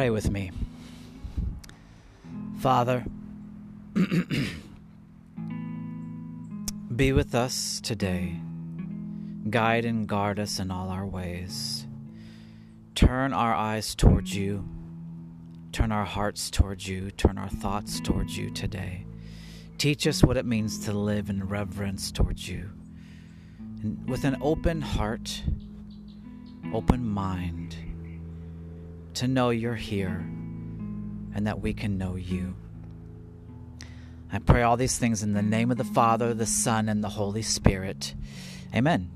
Pray 0.00 0.08
with 0.08 0.30
me. 0.30 0.50
Father, 2.58 3.04
be 6.96 7.12
with 7.12 7.34
us 7.34 7.82
today. 7.82 8.40
Guide 9.50 9.84
and 9.84 10.08
guard 10.08 10.40
us 10.40 10.58
in 10.58 10.70
all 10.70 10.88
our 10.88 11.04
ways. 11.04 11.86
Turn 12.94 13.34
our 13.34 13.52
eyes 13.52 13.94
towards 13.94 14.34
you. 14.34 14.66
Turn 15.70 15.92
our 15.92 16.06
hearts 16.06 16.48
towards 16.48 16.88
you. 16.88 17.10
Turn 17.10 17.36
our 17.36 17.50
thoughts 17.50 18.00
towards 18.00 18.38
you 18.38 18.48
today. 18.48 19.04
Teach 19.76 20.06
us 20.06 20.24
what 20.24 20.38
it 20.38 20.46
means 20.46 20.78
to 20.86 20.94
live 20.94 21.28
in 21.28 21.46
reverence 21.46 22.10
towards 22.10 22.48
you. 22.48 22.70
And 23.82 24.08
with 24.08 24.24
an 24.24 24.38
open 24.40 24.80
heart, 24.80 25.42
open 26.72 27.06
mind, 27.06 27.76
to 29.14 29.28
know 29.28 29.50
you're 29.50 29.74
here 29.74 30.24
and 31.34 31.46
that 31.46 31.60
we 31.60 31.72
can 31.72 31.98
know 31.98 32.16
you. 32.16 32.54
I 34.32 34.38
pray 34.38 34.62
all 34.62 34.76
these 34.76 34.96
things 34.96 35.22
in 35.22 35.32
the 35.32 35.42
name 35.42 35.70
of 35.70 35.76
the 35.76 35.84
Father, 35.84 36.34
the 36.34 36.46
Son, 36.46 36.88
and 36.88 37.02
the 37.02 37.08
Holy 37.08 37.42
Spirit. 37.42 38.14
Amen. 38.74 39.10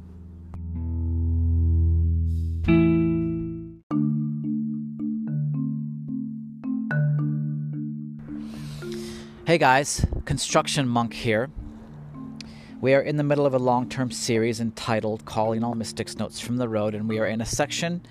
Hey 9.47 9.59
guys, 9.59 10.05
Construction 10.25 10.89
Monk 10.89 11.13
here. 11.13 11.51
We 12.81 12.95
are 12.95 13.01
in 13.01 13.17
the 13.17 13.23
middle 13.23 13.47
of 13.47 13.55
a 13.55 13.59
long 13.59 13.89
term 13.89 14.11
series 14.11 14.59
entitled 14.59 15.25
Calling 15.25 15.63
All 15.63 15.75
Mystics 15.75 16.17
Notes 16.19 16.41
from 16.41 16.57
the 16.57 16.69
Road, 16.69 16.95
and 16.95 17.09
we 17.09 17.19
are 17.19 17.27
in 17.27 17.41
a 17.41 17.47
section 17.47 18.03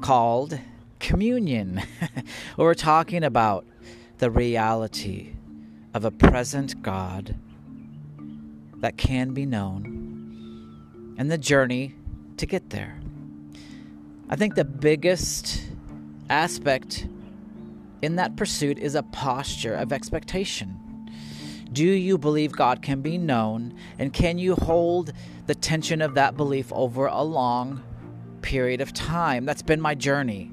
called 0.00 0.58
Communion, 1.02 1.82
where 2.54 2.68
we're 2.68 2.74
talking 2.74 3.24
about 3.24 3.66
the 4.18 4.30
reality 4.30 5.32
of 5.92 6.04
a 6.04 6.12
present 6.12 6.80
God 6.80 7.34
that 8.76 8.96
can 8.96 9.34
be 9.34 9.44
known 9.44 11.16
and 11.18 11.28
the 11.28 11.36
journey 11.36 11.96
to 12.36 12.46
get 12.46 12.70
there. 12.70 13.00
I 14.30 14.36
think 14.36 14.54
the 14.54 14.64
biggest 14.64 15.64
aspect 16.30 17.08
in 18.00 18.14
that 18.16 18.36
pursuit 18.36 18.78
is 18.78 18.94
a 18.94 19.02
posture 19.02 19.74
of 19.74 19.92
expectation. 19.92 21.10
Do 21.72 21.84
you 21.84 22.16
believe 22.16 22.52
God 22.52 22.80
can 22.80 23.02
be 23.02 23.18
known? 23.18 23.74
And 23.98 24.12
can 24.12 24.38
you 24.38 24.54
hold 24.54 25.12
the 25.48 25.56
tension 25.56 26.00
of 26.00 26.14
that 26.14 26.36
belief 26.36 26.72
over 26.72 27.06
a 27.06 27.22
long 27.22 27.82
period 28.40 28.80
of 28.80 28.92
time? 28.92 29.44
That's 29.44 29.62
been 29.62 29.80
my 29.80 29.96
journey. 29.96 30.51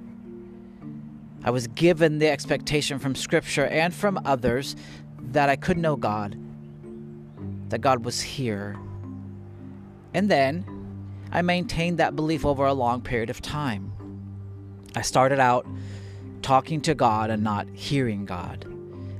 I 1.44 1.52
was 1.52 1.68
given 1.68 2.20
the 2.20 2.30
expectation 2.30 3.00
from 3.00 3.16
Scripture 3.16 3.66
and 3.66 3.94
from 3.94 4.20
others 4.26 4.76
that 5.32 5.50
I 5.50 5.56
could 5.56 5.78
know 5.78 5.96
God, 5.96 6.38
that 7.70 7.80
God 7.80 8.04
was 8.04 8.22
here. 8.22 8.78
And 10.14 10.30
then 10.30 10.66
I 11.32 11.42
maintained 11.42 12.00
that 12.00 12.16
belief 12.16 12.46
over 12.46 12.66
a 12.66 12.74
long 12.74 13.02
period 13.02 13.30
of 13.30 13.42
time. 13.42 13.94
I 14.96 15.02
started 15.02 15.40
out 15.40 15.68
talking 16.42 16.82
to 16.82 16.96
God 16.96 17.30
and 17.30 17.44
not 17.44 17.68
hearing 17.74 18.26
God. 18.26 18.66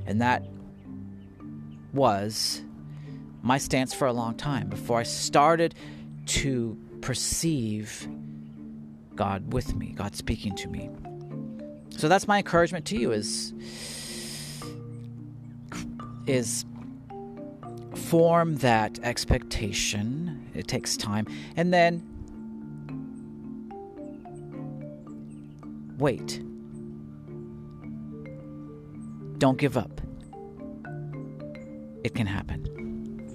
And 0.06 0.20
that 0.20 0.44
was 1.92 2.62
my 3.42 3.58
stance 3.58 3.94
for 3.94 4.06
a 4.06 4.12
long 4.12 4.34
time 4.34 4.68
before 4.68 4.98
I 4.98 5.04
started 5.04 5.74
to 6.26 6.76
perceive 7.00 8.08
God 9.14 9.52
with 9.52 9.74
me, 9.74 9.92
God 9.96 10.14
speaking 10.14 10.54
to 10.56 10.68
me. 10.68 10.90
So 12.00 12.08
that's 12.08 12.26
my 12.26 12.38
encouragement 12.38 12.86
to 12.86 12.96
you 12.96 13.12
is 13.12 13.52
is 16.26 16.64
form 17.94 18.56
that 18.56 18.98
expectation. 19.02 20.48
It 20.54 20.66
takes 20.66 20.96
time. 20.96 21.26
And 21.56 21.74
then 21.74 22.02
wait. 25.98 26.42
Don't 29.36 29.58
give 29.58 29.76
up. 29.76 30.00
It 32.02 32.14
can 32.14 32.26
happen. 32.26 33.28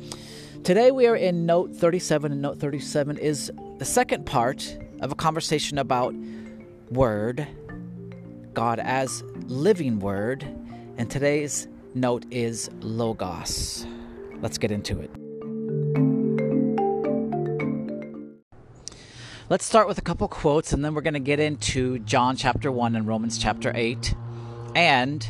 Today 0.63 0.89
we 0.89 1.06
are 1.06 1.16
in 1.16 1.45
note 1.45 1.75
37, 1.75 2.31
and 2.31 2.41
note 2.41 2.57
37 2.57 3.19
is 3.19 3.51
the 3.78 3.85
second 3.85 4.25
part 4.25 4.75
of 5.01 5.12
a 5.12 5.16
conversation 5.16 5.78
about 5.78 6.16
Word, 6.89 7.47
God 8.55 8.79
as 8.79 9.21
living 9.47 9.99
Word, 9.99 10.43
and 10.97 11.11
today's 11.11 11.67
note 11.93 12.25
is 12.31 12.69
Logos. 12.79 13.85
Let's 14.39 14.57
get 14.57 14.71
into 14.71 15.01
it. 15.01 15.11
Let's 19.49 19.65
start 19.65 19.88
with 19.88 19.99
a 19.99 20.01
couple 20.01 20.27
quotes 20.27 20.73
and 20.73 20.83
then 20.83 20.95
we're 20.95 21.01
going 21.01 21.13
to 21.13 21.19
get 21.19 21.39
into 21.39 21.99
John 21.99 22.35
chapter 22.35 22.71
1 22.71 22.95
and 22.95 23.05
Romans 23.05 23.38
chapter 23.38 23.71
8 23.75 24.15
and 24.73 25.29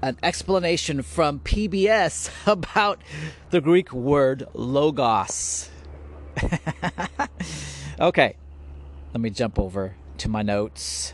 an 0.00 0.16
explanation 0.22 1.02
from 1.02 1.40
PBS 1.40 2.30
about 2.50 3.02
the 3.50 3.60
Greek 3.60 3.92
word 3.92 4.46
logos. 4.54 5.68
okay, 8.00 8.36
let 9.12 9.20
me 9.20 9.28
jump 9.28 9.58
over 9.58 9.96
to 10.16 10.28
my 10.28 10.40
notes. 10.40 11.12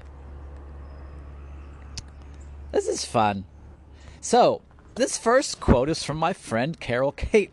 This 2.77 2.89
is 2.89 3.07
fun. 3.07 3.47
So, 4.21 4.61
this 4.97 5.17
first 5.17 5.61
quote 5.61 5.89
is 5.89 6.05
from 6.05 6.19
my 6.19 6.35
friend 6.35 6.79
Carol 6.79 7.11
Kate. 7.11 7.51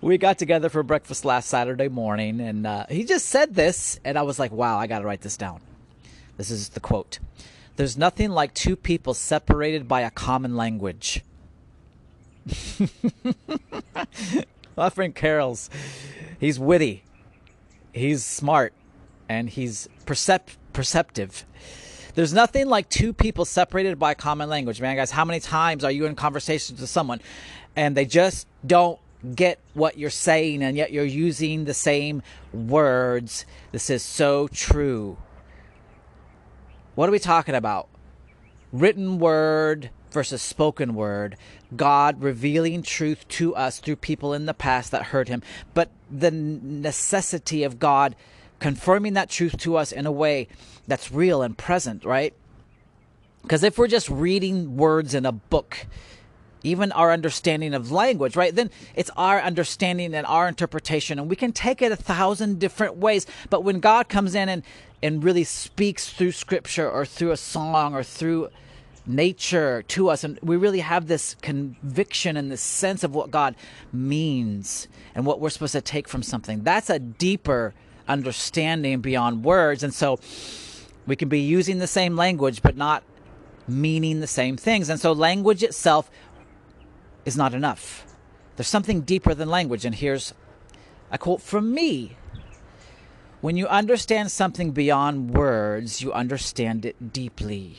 We 0.00 0.16
got 0.16 0.38
together 0.38 0.68
for 0.68 0.84
breakfast 0.84 1.24
last 1.24 1.48
Saturday 1.48 1.88
morning, 1.88 2.40
and 2.40 2.64
uh, 2.64 2.86
he 2.88 3.02
just 3.02 3.26
said 3.26 3.56
this, 3.56 3.98
and 4.04 4.16
I 4.16 4.22
was 4.22 4.38
like, 4.38 4.52
wow, 4.52 4.78
I 4.78 4.86
got 4.86 5.00
to 5.00 5.04
write 5.06 5.22
this 5.22 5.36
down. 5.36 5.60
This 6.36 6.52
is 6.52 6.68
the 6.68 6.78
quote 6.78 7.18
there's 7.74 7.98
nothing 7.98 8.30
like 8.30 8.54
two 8.54 8.76
people 8.76 9.12
separated 9.12 9.88
by 9.88 10.02
a 10.02 10.10
common 10.12 10.56
language. 10.56 11.24
My 14.76 14.88
friend 14.88 15.12
Carol's, 15.12 15.68
he's 16.38 16.60
witty, 16.60 17.02
he's 17.92 18.24
smart, 18.24 18.72
and 19.28 19.50
he's 19.50 19.88
percept- 20.06 20.58
perceptive. 20.72 21.44
There's 22.14 22.32
nothing 22.32 22.68
like 22.68 22.88
two 22.88 23.12
people 23.12 23.44
separated 23.44 23.98
by 23.98 24.14
common 24.14 24.48
language, 24.48 24.80
man, 24.80 24.96
guys. 24.96 25.10
How 25.10 25.24
many 25.24 25.40
times 25.40 25.84
are 25.84 25.90
you 25.90 26.06
in 26.06 26.14
conversations 26.16 26.80
with 26.80 26.90
someone 26.90 27.20
and 27.76 27.96
they 27.96 28.04
just 28.04 28.46
don't 28.66 28.98
get 29.34 29.58
what 29.74 29.98
you're 29.98 30.10
saying 30.10 30.62
and 30.62 30.76
yet 30.76 30.92
you're 30.92 31.04
using 31.04 31.64
the 31.64 31.74
same 31.74 32.22
words? 32.52 33.46
This 33.72 33.90
is 33.90 34.02
so 34.02 34.48
true. 34.48 35.18
What 36.94 37.08
are 37.08 37.12
we 37.12 37.18
talking 37.18 37.54
about? 37.54 37.88
Written 38.72 39.18
word 39.18 39.90
versus 40.10 40.42
spoken 40.42 40.94
word. 40.94 41.36
God 41.76 42.22
revealing 42.22 42.82
truth 42.82 43.26
to 43.28 43.54
us 43.54 43.78
through 43.78 43.96
people 43.96 44.34
in 44.34 44.46
the 44.46 44.54
past 44.54 44.90
that 44.90 45.04
heard 45.04 45.28
him, 45.28 45.42
but 45.74 45.90
the 46.10 46.30
necessity 46.32 47.62
of 47.62 47.78
God 47.78 48.16
confirming 48.58 49.14
that 49.14 49.30
truth 49.30 49.56
to 49.58 49.76
us 49.76 49.90
in 49.90 50.06
a 50.06 50.12
way 50.12 50.46
that's 50.90 51.12
real 51.12 51.42
and 51.42 51.56
present, 51.56 52.04
right? 52.04 52.34
Because 53.42 53.62
if 53.62 53.78
we're 53.78 53.88
just 53.88 54.08
reading 54.10 54.76
words 54.76 55.14
in 55.14 55.24
a 55.24 55.32
book, 55.32 55.86
even 56.62 56.92
our 56.92 57.12
understanding 57.12 57.74
of 57.74 57.90
language, 57.90 58.36
right? 58.36 58.54
Then 58.54 58.70
it's 58.94 59.10
our 59.16 59.40
understanding 59.40 60.14
and 60.14 60.26
our 60.26 60.46
interpretation, 60.46 61.18
and 61.18 61.28
we 61.28 61.36
can 61.36 61.52
take 61.52 61.80
it 61.80 61.92
a 61.92 61.96
thousand 61.96 62.58
different 62.58 62.96
ways. 62.96 63.26
But 63.48 63.64
when 63.64 63.80
God 63.80 64.08
comes 64.08 64.34
in 64.34 64.48
and, 64.48 64.62
and 65.02 65.24
really 65.24 65.44
speaks 65.44 66.12
through 66.12 66.32
scripture 66.32 66.90
or 66.90 67.06
through 67.06 67.30
a 67.30 67.36
song 67.36 67.94
or 67.94 68.02
through 68.02 68.50
nature 69.06 69.82
to 69.88 70.10
us, 70.10 70.22
and 70.22 70.38
we 70.42 70.56
really 70.56 70.80
have 70.80 71.06
this 71.06 71.34
conviction 71.40 72.36
and 72.36 72.52
this 72.52 72.60
sense 72.60 73.02
of 73.02 73.14
what 73.14 73.30
God 73.30 73.56
means 73.92 74.86
and 75.14 75.24
what 75.24 75.40
we're 75.40 75.50
supposed 75.50 75.72
to 75.72 75.80
take 75.80 76.08
from 76.08 76.22
something, 76.22 76.62
that's 76.62 76.90
a 76.90 76.98
deeper 76.98 77.72
understanding 78.06 79.00
beyond 79.00 79.44
words. 79.44 79.82
And 79.82 79.94
so 79.94 80.18
we 81.10 81.16
can 81.16 81.28
be 81.28 81.40
using 81.40 81.78
the 81.78 81.88
same 81.88 82.14
language, 82.14 82.62
but 82.62 82.76
not 82.76 83.02
meaning 83.66 84.20
the 84.20 84.28
same 84.28 84.56
things. 84.56 84.88
And 84.88 85.00
so 85.00 85.10
language 85.10 85.64
itself 85.64 86.08
is 87.24 87.36
not 87.36 87.52
enough. 87.52 88.06
There's 88.54 88.68
something 88.68 89.00
deeper 89.00 89.34
than 89.34 89.50
language. 89.50 89.84
And 89.84 89.92
here's 89.92 90.34
a 91.10 91.18
quote 91.18 91.42
from 91.42 91.74
me 91.74 92.16
When 93.40 93.56
you 93.56 93.66
understand 93.66 94.30
something 94.30 94.70
beyond 94.70 95.34
words, 95.34 96.00
you 96.00 96.12
understand 96.12 96.86
it 96.86 97.12
deeply. 97.12 97.76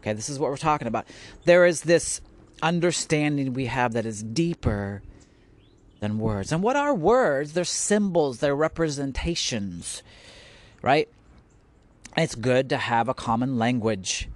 Okay, 0.00 0.12
this 0.12 0.28
is 0.28 0.40
what 0.40 0.50
we're 0.50 0.56
talking 0.56 0.88
about. 0.88 1.06
There 1.44 1.66
is 1.66 1.82
this 1.82 2.20
understanding 2.62 3.54
we 3.54 3.66
have 3.66 3.92
that 3.92 4.06
is 4.06 4.24
deeper 4.24 5.02
than 6.00 6.18
words. 6.18 6.50
And 6.50 6.64
what 6.64 6.74
are 6.74 6.92
words? 6.92 7.52
They're 7.52 7.62
symbols, 7.62 8.40
they're 8.40 8.56
representations, 8.56 10.02
right? 10.82 11.08
It's 12.16 12.34
good 12.36 12.68
to 12.68 12.76
have 12.76 13.08
a 13.08 13.14
common 13.14 13.58
language. 13.58 14.28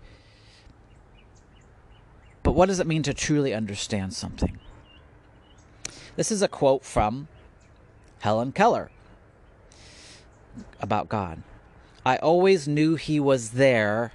But 2.43 2.53
what 2.53 2.67
does 2.67 2.81
it 2.81 2.87
mean 2.87 3.03
to 3.05 3.15
truly 3.15 3.55
understand 3.55 4.15
something? 4.15 4.59
This 6.17 6.33
is 6.33 6.43
a 6.43 6.49
quote 6.49 6.85
from 6.85 7.29
Helen 8.21 8.53
Keller 8.53 8.91
about 10.81 11.09
God. 11.09 11.43
I 12.05 12.17
always 12.17 12.67
knew 12.67 12.97
he 12.97 13.21
was 13.21 13.51
there, 13.51 14.13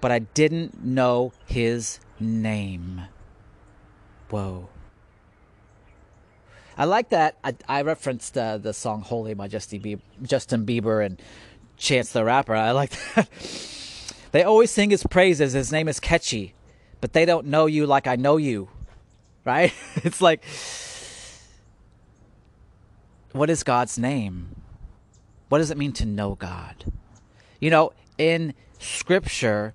but 0.00 0.10
I 0.10 0.20
didn't 0.20 0.82
know 0.82 1.32
his 1.44 2.00
name. 2.18 3.02
Whoa. 4.30 4.68
I 6.76 6.84
like 6.86 7.10
that. 7.10 7.36
I, 7.44 7.54
I 7.68 7.82
referenced 7.82 8.36
uh, 8.36 8.58
the 8.58 8.72
song 8.72 9.02
"Holy" 9.02 9.34
by 9.34 9.48
Justin 9.48 9.80
Bieber, 9.80 10.00
Justin 10.22 10.66
Bieber 10.66 11.04
and 11.04 11.20
Chance 11.76 12.12
the 12.12 12.24
Rapper. 12.24 12.54
I 12.54 12.72
like 12.72 12.90
that. 13.14 13.28
they 14.32 14.42
always 14.42 14.70
sing 14.70 14.90
his 14.90 15.04
praises. 15.04 15.52
His 15.52 15.72
name 15.72 15.88
is 15.88 16.00
catchy, 16.00 16.54
but 17.00 17.12
they 17.12 17.24
don't 17.24 17.46
know 17.46 17.66
you 17.66 17.86
like 17.86 18.06
I 18.06 18.16
know 18.16 18.36
you, 18.36 18.68
right? 19.44 19.72
it's 19.96 20.20
like, 20.20 20.44
what 23.32 23.50
is 23.50 23.62
God's 23.62 23.98
name? 23.98 24.56
What 25.48 25.58
does 25.58 25.70
it 25.70 25.78
mean 25.78 25.92
to 25.94 26.06
know 26.06 26.34
God? 26.34 26.92
You 27.60 27.70
know, 27.70 27.92
in 28.18 28.54
Scripture, 28.78 29.74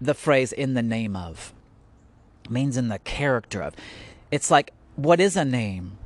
the 0.00 0.14
phrase 0.14 0.52
"in 0.52 0.74
the 0.74 0.82
name 0.82 1.16
of" 1.16 1.52
means 2.48 2.76
in 2.76 2.88
the 2.88 2.98
character 2.98 3.62
of. 3.62 3.74
It's 4.30 4.50
like, 4.50 4.72
what 4.96 5.20
is 5.20 5.36
a 5.36 5.44
name? 5.44 5.98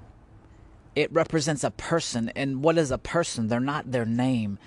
it 0.95 1.13
represents 1.13 1.65
a 1.65 1.71
person. 1.71 2.31
And 2.35 2.63
what 2.63 2.79
is 2.79 2.91
a 2.91 2.99
person? 2.99 3.49
They're 3.49 3.61
not 3.61 3.93
their 3.93 4.07
name, 4.07 4.59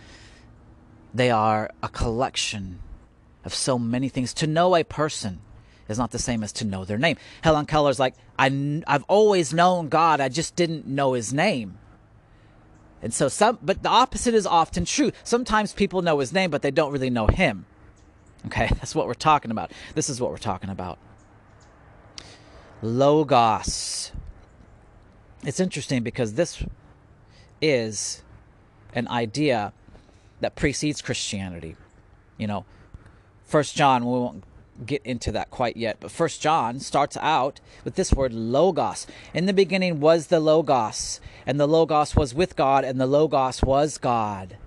they 1.14 1.32
are 1.32 1.72
a 1.82 1.90
collection 1.90 2.80
of 3.44 3.54
so 3.54 3.80
many 3.80 4.10
things. 4.10 4.34
To 4.36 4.48
know 4.48 4.76
a 4.76 4.84
person 4.84 5.40
is 5.88 5.98
not 5.98 6.12
the 6.12 6.20
same 6.20 6.44
as 6.44 6.52
to 6.54 6.66
know 6.66 6.86
their 6.86 6.98
name. 6.98 7.18
Helen 7.42 7.66
Keller's 7.66 8.00
like, 8.00 8.16
I, 8.38 8.84
I've 8.88 9.06
always 9.08 9.54
known 9.54 9.90
God, 9.90 10.20
I 10.20 10.30
just 10.30 10.56
didn't 10.56 10.86
know 10.86 11.14
his 11.14 11.34
name. 11.34 11.78
And 13.02 13.14
so 13.14 13.28
some, 13.28 13.60
but 13.62 13.84
the 13.84 13.90
opposite 13.90 14.34
is 14.34 14.48
often 14.48 14.86
true. 14.86 15.12
Sometimes 15.24 15.74
people 15.74 16.02
know 16.02 16.20
his 16.20 16.34
name, 16.34 16.50
but 16.50 16.62
they 16.62 16.72
don't 16.72 16.92
really 16.92 17.10
know 17.10 17.28
him. 17.28 17.66
Okay, 18.48 18.68
that's 18.76 18.96
what 18.96 19.08
we're 19.08 19.14
talking 19.14 19.52
about. 19.52 19.72
This 19.96 20.10
is 20.10 20.20
what 20.20 20.32
we're 20.32 20.38
talking 20.38 20.70
about. 20.70 20.98
Logos. 22.82 24.12
It's 25.44 25.60
interesting 25.60 26.04
because 26.04 26.34
this 26.34 26.64
is 27.62 28.24
an 28.94 29.08
idea 29.08 29.74
that 30.40 30.56
precedes 30.56 31.02
Christianity. 31.02 31.76
You 32.38 32.48
know, 32.48 32.66
First 33.46 33.76
John, 33.76 34.06
we 34.06 34.12
won't 34.12 34.44
get 34.86 35.02
into 35.04 35.32
that 35.32 35.50
quite 35.50 35.76
yet, 35.78 35.98
but 36.00 36.12
First 36.12 36.42
John 36.42 36.80
starts 36.80 37.18
out 37.18 37.60
with 37.84 37.96
this 37.96 38.14
word 38.14 38.34
logos. 38.34 39.08
In 39.34 39.46
the 39.46 39.54
beginning 39.54 40.00
was 40.00 40.28
the 40.28 40.40
logos, 40.40 41.20
and 41.46 41.60
the 41.60 41.68
logos 41.68 42.16
was 42.16 42.36
with 42.36 42.56
God, 42.56 42.84
and 42.84 43.00
the 43.00 43.08
logos 43.08 43.64
was 43.64 43.98
God. 43.98 44.58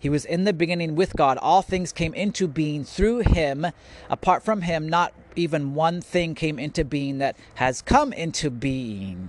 He 0.00 0.08
was 0.08 0.24
in 0.24 0.44
the 0.44 0.54
beginning 0.54 0.96
with 0.96 1.14
God. 1.14 1.36
All 1.38 1.60
things 1.60 1.92
came 1.92 2.14
into 2.14 2.48
being 2.48 2.84
through 2.84 3.18
him. 3.18 3.66
Apart 4.08 4.42
from 4.42 4.62
him, 4.62 4.88
not 4.88 5.12
even 5.36 5.74
one 5.74 6.00
thing 6.00 6.34
came 6.34 6.58
into 6.58 6.84
being 6.86 7.18
that 7.18 7.36
has 7.56 7.82
come 7.82 8.12
into 8.14 8.50
being. 8.50 9.28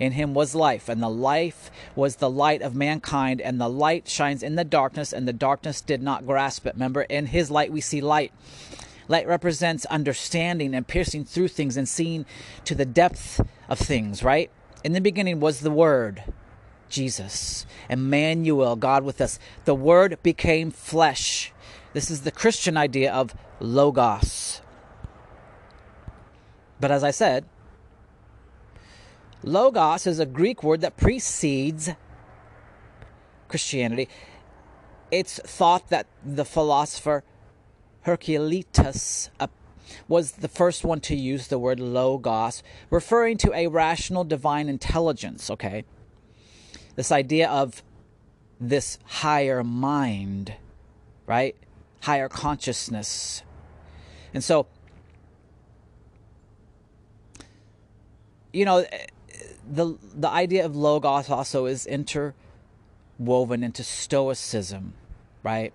In 0.00 0.12
him 0.12 0.34
was 0.34 0.54
life, 0.54 0.88
and 0.88 1.02
the 1.02 1.08
life 1.08 1.70
was 1.94 2.16
the 2.16 2.30
light 2.30 2.62
of 2.62 2.74
mankind, 2.74 3.40
and 3.40 3.60
the 3.60 3.68
light 3.68 4.08
shines 4.08 4.42
in 4.42 4.56
the 4.56 4.64
darkness, 4.64 5.12
and 5.12 5.26
the 5.26 5.32
darkness 5.32 5.80
did 5.80 6.02
not 6.02 6.26
grasp 6.26 6.66
it. 6.66 6.74
Remember, 6.74 7.02
in 7.02 7.26
his 7.26 7.50
light 7.50 7.72
we 7.72 7.80
see 7.80 8.00
light. 8.00 8.32
Light 9.06 9.26
represents 9.26 9.84
understanding 9.86 10.74
and 10.74 10.88
piercing 10.88 11.24
through 11.24 11.48
things 11.48 11.76
and 11.76 11.88
seeing 11.88 12.24
to 12.64 12.74
the 12.74 12.86
depth 12.86 13.40
of 13.68 13.78
things, 13.78 14.22
right? 14.22 14.50
In 14.82 14.92
the 14.92 15.00
beginning 15.00 15.40
was 15.40 15.60
the 15.60 15.70
Word, 15.70 16.24
Jesus, 16.88 17.66
Emmanuel, 17.88 18.76
God 18.76 19.04
with 19.04 19.20
us. 19.20 19.38
The 19.64 19.74
Word 19.74 20.18
became 20.22 20.70
flesh. 20.70 21.52
This 21.92 22.10
is 22.10 22.22
the 22.22 22.32
Christian 22.32 22.76
idea 22.76 23.12
of 23.12 23.34
logos. 23.60 24.60
But 26.80 26.90
as 26.90 27.04
I 27.04 27.12
said, 27.12 27.44
Logos 29.44 30.06
is 30.06 30.18
a 30.18 30.26
Greek 30.26 30.62
word 30.62 30.80
that 30.80 30.96
precedes 30.96 31.90
Christianity. 33.48 34.08
It's 35.10 35.38
thought 35.38 35.90
that 35.90 36.06
the 36.24 36.44
philosopher 36.44 37.22
Heraclitus 38.02 39.30
uh, 39.38 39.48
was 40.08 40.32
the 40.32 40.48
first 40.48 40.82
one 40.82 41.00
to 41.00 41.14
use 41.14 41.48
the 41.48 41.58
word 41.58 41.78
logos, 41.78 42.62
referring 42.90 43.36
to 43.38 43.52
a 43.52 43.66
rational 43.66 44.24
divine 44.24 44.68
intelligence, 44.68 45.50
okay? 45.50 45.84
This 46.96 47.12
idea 47.12 47.48
of 47.50 47.82
this 48.58 48.98
higher 49.04 49.62
mind, 49.62 50.54
right? 51.26 51.54
Higher 52.02 52.28
consciousness. 52.28 53.42
And 54.32 54.42
so, 54.42 54.66
you 58.52 58.64
know, 58.64 58.86
the 59.68 59.96
the 60.14 60.28
idea 60.28 60.64
of 60.64 60.76
logos 60.76 61.30
also 61.30 61.66
is 61.66 61.86
interwoven 61.86 63.62
into 63.62 63.82
stoicism 63.82 64.94
right? 65.42 65.74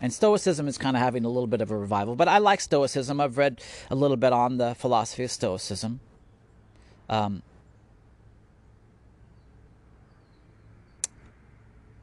And 0.00 0.12
stoicism 0.12 0.66
is 0.66 0.76
kind 0.76 0.96
of 0.96 1.02
having 1.02 1.24
a 1.24 1.28
little 1.28 1.46
bit 1.46 1.60
of 1.60 1.70
a 1.70 1.76
revival 1.76 2.16
but 2.16 2.28
i 2.28 2.38
like 2.38 2.60
stoicism. 2.60 3.20
I've 3.20 3.38
read 3.38 3.60
a 3.90 3.94
little 3.94 4.16
bit 4.16 4.32
on 4.32 4.58
the 4.58 4.74
philosophy 4.74 5.24
of 5.24 5.30
stoicism. 5.30 6.00
Um, 7.08 7.42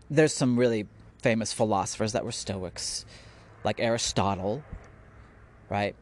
there's 0.09 0.33
some 0.33 0.57
really 0.57 0.87
famous 1.21 1.53
philosophers 1.53 2.13
that 2.13 2.23
were 2.23 2.31
stoics 2.31 3.05
like 3.63 3.79
aristotle 3.79 4.63
right 5.69 5.95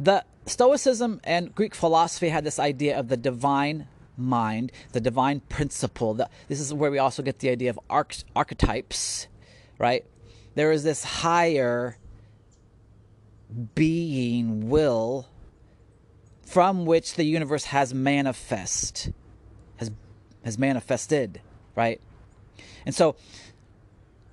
the 0.00 0.24
Stoicism 0.46 1.20
and 1.24 1.54
Greek 1.54 1.74
philosophy 1.74 2.30
had 2.30 2.42
this 2.42 2.58
idea 2.58 2.98
of 2.98 3.08
the 3.08 3.16
divine 3.16 3.86
mind, 4.16 4.72
the 4.92 5.00
divine 5.00 5.40
principle. 5.40 6.14
The, 6.14 6.28
this 6.48 6.58
is 6.58 6.72
where 6.72 6.90
we 6.90 6.98
also 6.98 7.22
get 7.22 7.40
the 7.40 7.50
idea 7.50 7.70
of 7.70 7.78
arch, 7.90 8.24
archetypes, 8.34 9.28
right? 9.78 10.04
There 10.54 10.72
is 10.72 10.82
this 10.82 11.04
higher 11.04 11.98
being, 13.74 14.70
will, 14.70 15.28
from 16.46 16.86
which 16.86 17.14
the 17.14 17.24
universe 17.24 17.64
has 17.64 17.92
manifest, 17.92 19.10
has 19.76 19.90
has 20.42 20.58
manifested, 20.58 21.42
right? 21.76 22.00
And 22.86 22.94
so, 22.94 23.16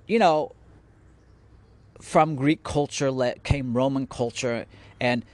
you 0.06 0.18
know, 0.18 0.52
from 2.00 2.36
Greek 2.36 2.64
culture 2.64 3.12
came 3.44 3.76
Roman 3.76 4.06
culture, 4.06 4.66
and 5.00 5.24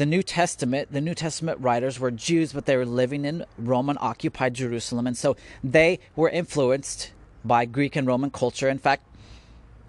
the 0.00 0.06
New 0.06 0.22
Testament, 0.22 0.90
the 0.90 1.02
New 1.02 1.14
Testament 1.14 1.60
writers 1.60 2.00
were 2.00 2.10
Jews, 2.10 2.54
but 2.54 2.64
they 2.64 2.74
were 2.74 2.86
living 2.86 3.26
in 3.26 3.44
Roman 3.58 3.98
occupied 4.00 4.54
Jerusalem. 4.54 5.06
And 5.06 5.14
so 5.14 5.36
they 5.62 5.98
were 6.16 6.30
influenced 6.30 7.12
by 7.44 7.66
Greek 7.66 7.96
and 7.96 8.06
Roman 8.06 8.30
culture. 8.30 8.70
In 8.70 8.78
fact, 8.78 9.06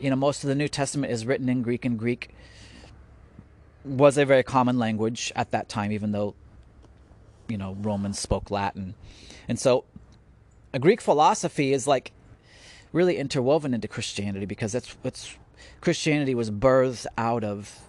you 0.01 0.09
know, 0.09 0.17
most 0.17 0.43
of 0.43 0.49
the 0.49 0.55
New 0.55 0.67
Testament 0.67 1.13
is 1.13 1.25
written 1.25 1.47
in 1.47 1.61
Greek, 1.61 1.85
and 1.85 1.97
Greek 1.97 2.35
was 3.85 4.17
a 4.17 4.25
very 4.25 4.43
common 4.43 4.77
language 4.77 5.31
at 5.33 5.51
that 5.51 5.69
time, 5.69 5.93
even 5.93 6.11
though, 6.11 6.35
you 7.47 7.57
know, 7.57 7.77
Romans 7.79 8.19
spoke 8.19 8.51
Latin. 8.51 8.95
And 9.47 9.57
so 9.57 9.85
a 10.73 10.79
Greek 10.79 10.99
philosophy 10.99 11.71
is 11.71 11.87
like 11.87 12.11
really 12.91 13.15
interwoven 13.15 13.73
into 13.73 13.87
Christianity 13.87 14.45
because 14.45 14.73
that's 14.73 14.93
it's 15.05 15.37
Christianity 15.79 16.35
was 16.35 16.51
birthed 16.51 17.05
out 17.17 17.45
of, 17.45 17.79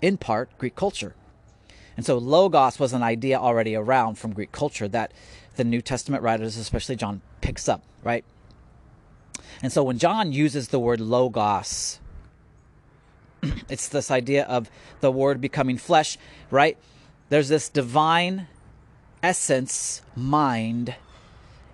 in 0.00 0.18
part, 0.18 0.56
Greek 0.56 0.76
culture. 0.76 1.16
And 1.96 2.04
so 2.04 2.18
logos 2.18 2.78
was 2.78 2.92
an 2.92 3.02
idea 3.02 3.38
already 3.38 3.74
around 3.74 4.16
from 4.16 4.32
Greek 4.32 4.52
culture 4.52 4.88
that 4.88 5.12
the 5.56 5.64
New 5.64 5.80
Testament 5.80 6.22
writers, 6.22 6.56
especially 6.56 6.96
John, 6.96 7.20
picks 7.40 7.68
up, 7.68 7.82
right? 8.02 8.24
And 9.62 9.72
so 9.72 9.82
when 9.84 9.98
John 9.98 10.32
uses 10.32 10.68
the 10.68 10.80
word 10.80 11.00
logos, 11.00 12.00
it's 13.68 13.88
this 13.88 14.10
idea 14.10 14.44
of 14.44 14.70
the 15.00 15.10
word 15.10 15.40
becoming 15.40 15.78
flesh, 15.78 16.18
right? 16.50 16.76
There's 17.28 17.48
this 17.48 17.68
divine 17.68 18.48
essence, 19.22 20.02
mind. 20.16 20.94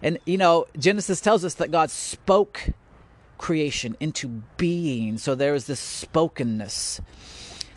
And, 0.03 0.19
you 0.25 0.39
know, 0.39 0.67
Genesis 0.79 1.21
tells 1.21 1.45
us 1.45 1.55
that 1.55 1.71
God 1.71 1.91
spoke 1.91 2.71
creation 3.39 3.97
into 4.01 4.43
being. 4.57 5.19
So 5.19 5.35
there 5.35 5.55
is 5.55 5.67
this 5.67 5.81
spokenness 5.81 7.01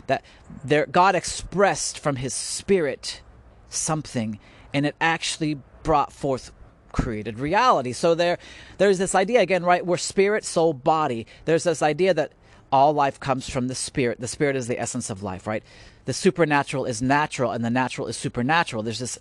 that 0.06 0.24
there 0.64 0.86
God 0.86 1.14
expressed 1.14 1.98
from 1.98 2.16
his 2.16 2.34
spirit 2.34 3.22
something 3.68 4.38
and 4.72 4.86
it 4.86 4.94
actually 5.00 5.58
brought 5.82 6.12
forth 6.12 6.52
created 6.92 7.38
reality. 7.38 7.92
So 7.92 8.14
there 8.14 8.38
there's 8.78 8.98
this 8.98 9.14
idea 9.14 9.40
again, 9.40 9.64
right? 9.64 9.84
We're 9.84 9.96
spirit, 9.96 10.44
soul, 10.44 10.72
body. 10.72 11.26
There's 11.44 11.64
this 11.64 11.82
idea 11.82 12.14
that 12.14 12.32
all 12.72 12.92
life 12.92 13.20
comes 13.20 13.48
from 13.48 13.68
the 13.68 13.74
spirit. 13.74 14.20
The 14.20 14.28
spirit 14.28 14.56
is 14.56 14.66
the 14.66 14.80
essence 14.80 15.10
of 15.10 15.22
life, 15.22 15.46
right? 15.46 15.62
The 16.06 16.12
supernatural 16.12 16.86
is 16.86 17.02
natural 17.02 17.52
and 17.52 17.64
the 17.64 17.70
natural 17.70 18.06
is 18.06 18.16
supernatural. 18.16 18.82
There's 18.82 18.98
this 18.98 19.18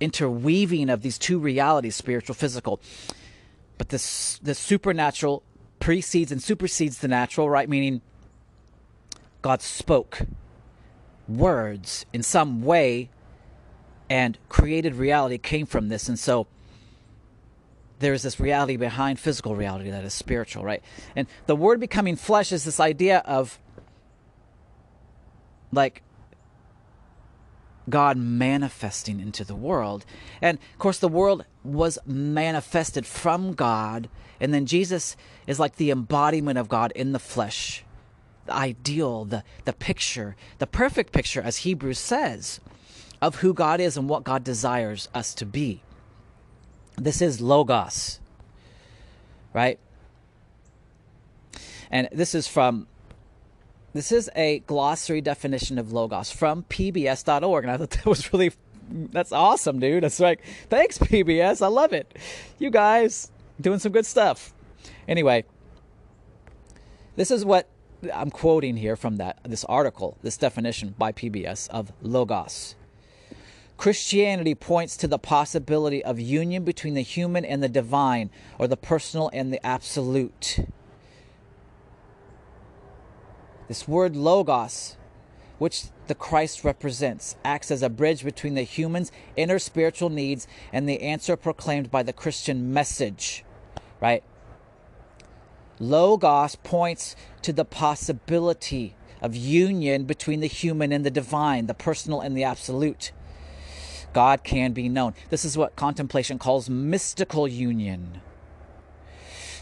interweaving 0.00 0.90
of 0.90 1.02
these 1.02 1.18
two 1.18 1.38
realities, 1.38 1.96
spiritual, 1.96 2.34
physical. 2.34 2.80
But 3.78 3.88
this 3.88 4.38
the 4.42 4.54
supernatural 4.54 5.42
precedes 5.80 6.32
and 6.32 6.42
supersedes 6.42 6.98
the 6.98 7.08
natural, 7.08 7.50
right? 7.50 7.68
Meaning 7.68 8.00
God 9.44 9.60
spoke 9.60 10.22
words 11.28 12.06
in 12.14 12.22
some 12.22 12.62
way 12.62 13.10
and 14.08 14.38
created 14.48 14.94
reality 14.94 15.36
came 15.36 15.66
from 15.66 15.90
this. 15.90 16.08
And 16.08 16.18
so 16.18 16.46
there's 17.98 18.22
this 18.22 18.40
reality 18.40 18.78
behind 18.78 19.20
physical 19.20 19.54
reality 19.54 19.90
that 19.90 20.02
is 20.02 20.14
spiritual, 20.14 20.64
right? 20.64 20.82
And 21.14 21.28
the 21.44 21.54
word 21.54 21.78
becoming 21.78 22.16
flesh 22.16 22.52
is 22.52 22.64
this 22.64 22.80
idea 22.80 23.18
of 23.26 23.58
like 25.70 26.02
God 27.90 28.16
manifesting 28.16 29.20
into 29.20 29.44
the 29.44 29.54
world. 29.54 30.06
And 30.40 30.56
of 30.72 30.78
course, 30.78 30.98
the 30.98 31.08
world 31.08 31.44
was 31.62 31.98
manifested 32.06 33.04
from 33.04 33.52
God. 33.52 34.08
And 34.40 34.54
then 34.54 34.64
Jesus 34.64 35.18
is 35.46 35.60
like 35.60 35.76
the 35.76 35.90
embodiment 35.90 36.56
of 36.56 36.70
God 36.70 36.92
in 36.96 37.12
the 37.12 37.18
flesh, 37.18 37.83
the 38.46 38.54
ideal, 38.54 39.24
the, 39.24 39.42
the 39.64 39.72
picture, 39.72 40.36
the 40.58 40.66
perfect 40.66 41.12
picture, 41.12 41.40
as 41.40 41.58
Hebrews 41.58 41.98
says, 41.98 42.60
of 43.20 43.36
who 43.36 43.54
God 43.54 43.80
is 43.80 43.96
and 43.96 44.08
what 44.08 44.24
God 44.24 44.44
desires 44.44 45.08
us 45.14 45.34
to 45.34 45.46
be. 45.46 45.82
This 46.96 47.20
is 47.22 47.40
Logos, 47.40 48.20
right? 49.52 49.78
And 51.90 52.08
this 52.12 52.34
is 52.34 52.46
from 52.48 52.86
this 53.92 54.10
is 54.10 54.28
a 54.34 54.58
glossary 54.60 55.20
definition 55.20 55.78
of 55.78 55.92
logos 55.92 56.28
from 56.28 56.64
pbs.org 56.64 57.64
and 57.64 57.70
I 57.70 57.76
thought 57.76 57.90
that 57.90 58.06
was 58.06 58.32
really 58.32 58.52
that's 58.90 59.32
awesome, 59.32 59.78
dude. 59.78 60.04
It's 60.04 60.20
like 60.20 60.42
thanks 60.68 60.98
PBS. 60.98 61.62
I 61.62 61.68
love 61.68 61.92
it. 61.92 62.18
You 62.58 62.70
guys 62.70 63.30
doing 63.60 63.78
some 63.78 63.92
good 63.92 64.06
stuff. 64.06 64.52
Anyway, 65.06 65.44
this 67.16 67.30
is 67.30 67.44
what 67.44 67.68
I'm 68.12 68.30
quoting 68.30 68.76
here 68.76 68.96
from 68.96 69.16
that 69.16 69.38
this 69.44 69.64
article, 69.64 70.18
this 70.22 70.36
definition 70.36 70.94
by 70.98 71.12
PBS 71.12 71.68
of 71.70 71.92
logos. 72.02 72.74
Christianity 73.76 74.54
points 74.54 74.96
to 74.98 75.08
the 75.08 75.18
possibility 75.18 76.04
of 76.04 76.20
union 76.20 76.64
between 76.64 76.94
the 76.94 77.02
human 77.02 77.44
and 77.44 77.62
the 77.62 77.68
divine, 77.68 78.30
or 78.58 78.68
the 78.68 78.76
personal 78.76 79.30
and 79.32 79.52
the 79.52 79.64
absolute. 79.66 80.66
This 83.68 83.88
word 83.88 84.14
logos, 84.14 84.96
which 85.58 85.84
the 86.06 86.14
Christ 86.14 86.64
represents, 86.64 87.36
acts 87.44 87.70
as 87.70 87.82
a 87.82 87.88
bridge 87.88 88.24
between 88.24 88.54
the 88.54 88.62
human's 88.62 89.10
inner 89.36 89.58
spiritual 89.58 90.10
needs 90.10 90.46
and 90.72 90.88
the 90.88 91.00
answer 91.00 91.36
proclaimed 91.36 91.90
by 91.90 92.02
the 92.02 92.12
Christian 92.12 92.72
message, 92.72 93.44
right? 94.00 94.22
Logos 95.80 96.56
points 96.56 97.16
to 97.42 97.52
the 97.52 97.64
possibility 97.64 98.96
of 99.20 99.34
union 99.34 100.04
between 100.04 100.40
the 100.40 100.46
human 100.46 100.92
and 100.92 101.04
the 101.04 101.10
divine, 101.10 101.66
the 101.66 101.74
personal 101.74 102.20
and 102.20 102.36
the 102.36 102.44
absolute. 102.44 103.12
God 104.12 104.44
can 104.44 104.72
be 104.72 104.88
known. 104.88 105.14
This 105.30 105.44
is 105.44 105.58
what 105.58 105.76
contemplation 105.76 106.38
calls 106.38 106.70
mystical 106.70 107.48
union. 107.48 108.20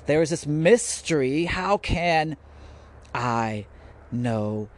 There 0.06 0.20
is 0.20 0.30
this 0.30 0.46
mystery. 0.46 1.44
How 1.46 1.78
can 1.78 2.36
I 3.14 3.66
know 4.10 4.68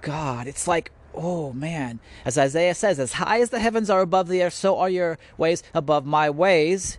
God? 0.00 0.46
It's 0.46 0.68
like, 0.68 0.92
oh 1.12 1.52
man, 1.52 2.00
as 2.24 2.38
Isaiah 2.38 2.74
says, 2.74 2.98
as 2.98 3.14
high 3.14 3.40
as 3.40 3.50
the 3.50 3.58
heavens 3.58 3.90
are 3.90 4.00
above 4.00 4.28
the 4.28 4.42
earth, 4.42 4.54
so 4.54 4.78
are 4.78 4.88
your 4.88 5.18
ways 5.36 5.62
above 5.74 6.06
my 6.06 6.30
ways. 6.30 6.98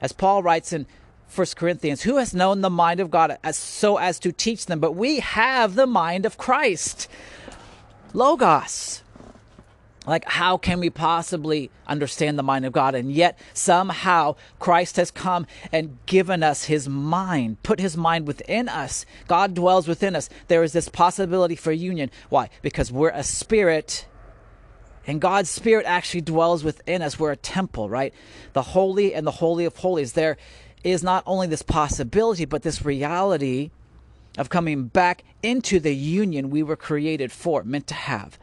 As 0.00 0.12
Paul 0.12 0.42
writes 0.42 0.72
in 0.72 0.86
1 1.32 1.46
Corinthians, 1.56 2.02
who 2.02 2.16
has 2.18 2.34
known 2.34 2.60
the 2.60 2.70
mind 2.70 3.00
of 3.00 3.10
God 3.10 3.38
as 3.42 3.56
so 3.56 3.96
as 3.96 4.18
to 4.20 4.32
teach 4.32 4.66
them? 4.66 4.80
But 4.80 4.92
we 4.92 5.20
have 5.20 5.74
the 5.74 5.86
mind 5.86 6.26
of 6.26 6.38
Christ. 6.38 7.08
Logos. 8.12 9.02
Like, 10.06 10.26
how 10.26 10.58
can 10.58 10.80
we 10.80 10.90
possibly 10.90 11.70
understand 11.86 12.38
the 12.38 12.42
mind 12.42 12.66
of 12.66 12.74
God? 12.74 12.94
And 12.94 13.10
yet, 13.10 13.38
somehow, 13.54 14.36
Christ 14.58 14.96
has 14.96 15.10
come 15.10 15.46
and 15.72 15.96
given 16.04 16.42
us 16.42 16.64
his 16.64 16.88
mind, 16.88 17.62
put 17.62 17.80
his 17.80 17.96
mind 17.96 18.26
within 18.26 18.68
us. 18.68 19.06
God 19.28 19.54
dwells 19.54 19.88
within 19.88 20.14
us. 20.14 20.28
There 20.48 20.62
is 20.62 20.74
this 20.74 20.90
possibility 20.90 21.56
for 21.56 21.72
union. 21.72 22.10
Why? 22.28 22.50
Because 22.60 22.92
we're 22.92 23.10
a 23.10 23.22
spirit, 23.22 24.06
and 25.06 25.22
God's 25.22 25.48
spirit 25.48 25.86
actually 25.86 26.20
dwells 26.20 26.62
within 26.64 27.00
us. 27.00 27.18
We're 27.18 27.32
a 27.32 27.36
temple, 27.36 27.88
right? 27.88 28.12
The 28.52 28.62
holy 28.62 29.14
and 29.14 29.26
the 29.26 29.30
holy 29.30 29.64
of 29.64 29.76
holies. 29.76 30.12
There 30.12 30.36
is 30.84 31.02
not 31.02 31.24
only 31.26 31.46
this 31.46 31.62
possibility, 31.62 32.44
but 32.44 32.62
this 32.62 32.84
reality 32.84 33.70
of 34.38 34.50
coming 34.50 34.84
back 34.84 35.24
into 35.42 35.80
the 35.80 35.94
union 35.94 36.50
we 36.50 36.62
were 36.62 36.76
created 36.76 37.32
for, 37.32 37.64
meant 37.64 37.86
to 37.88 37.94
have 37.94 38.38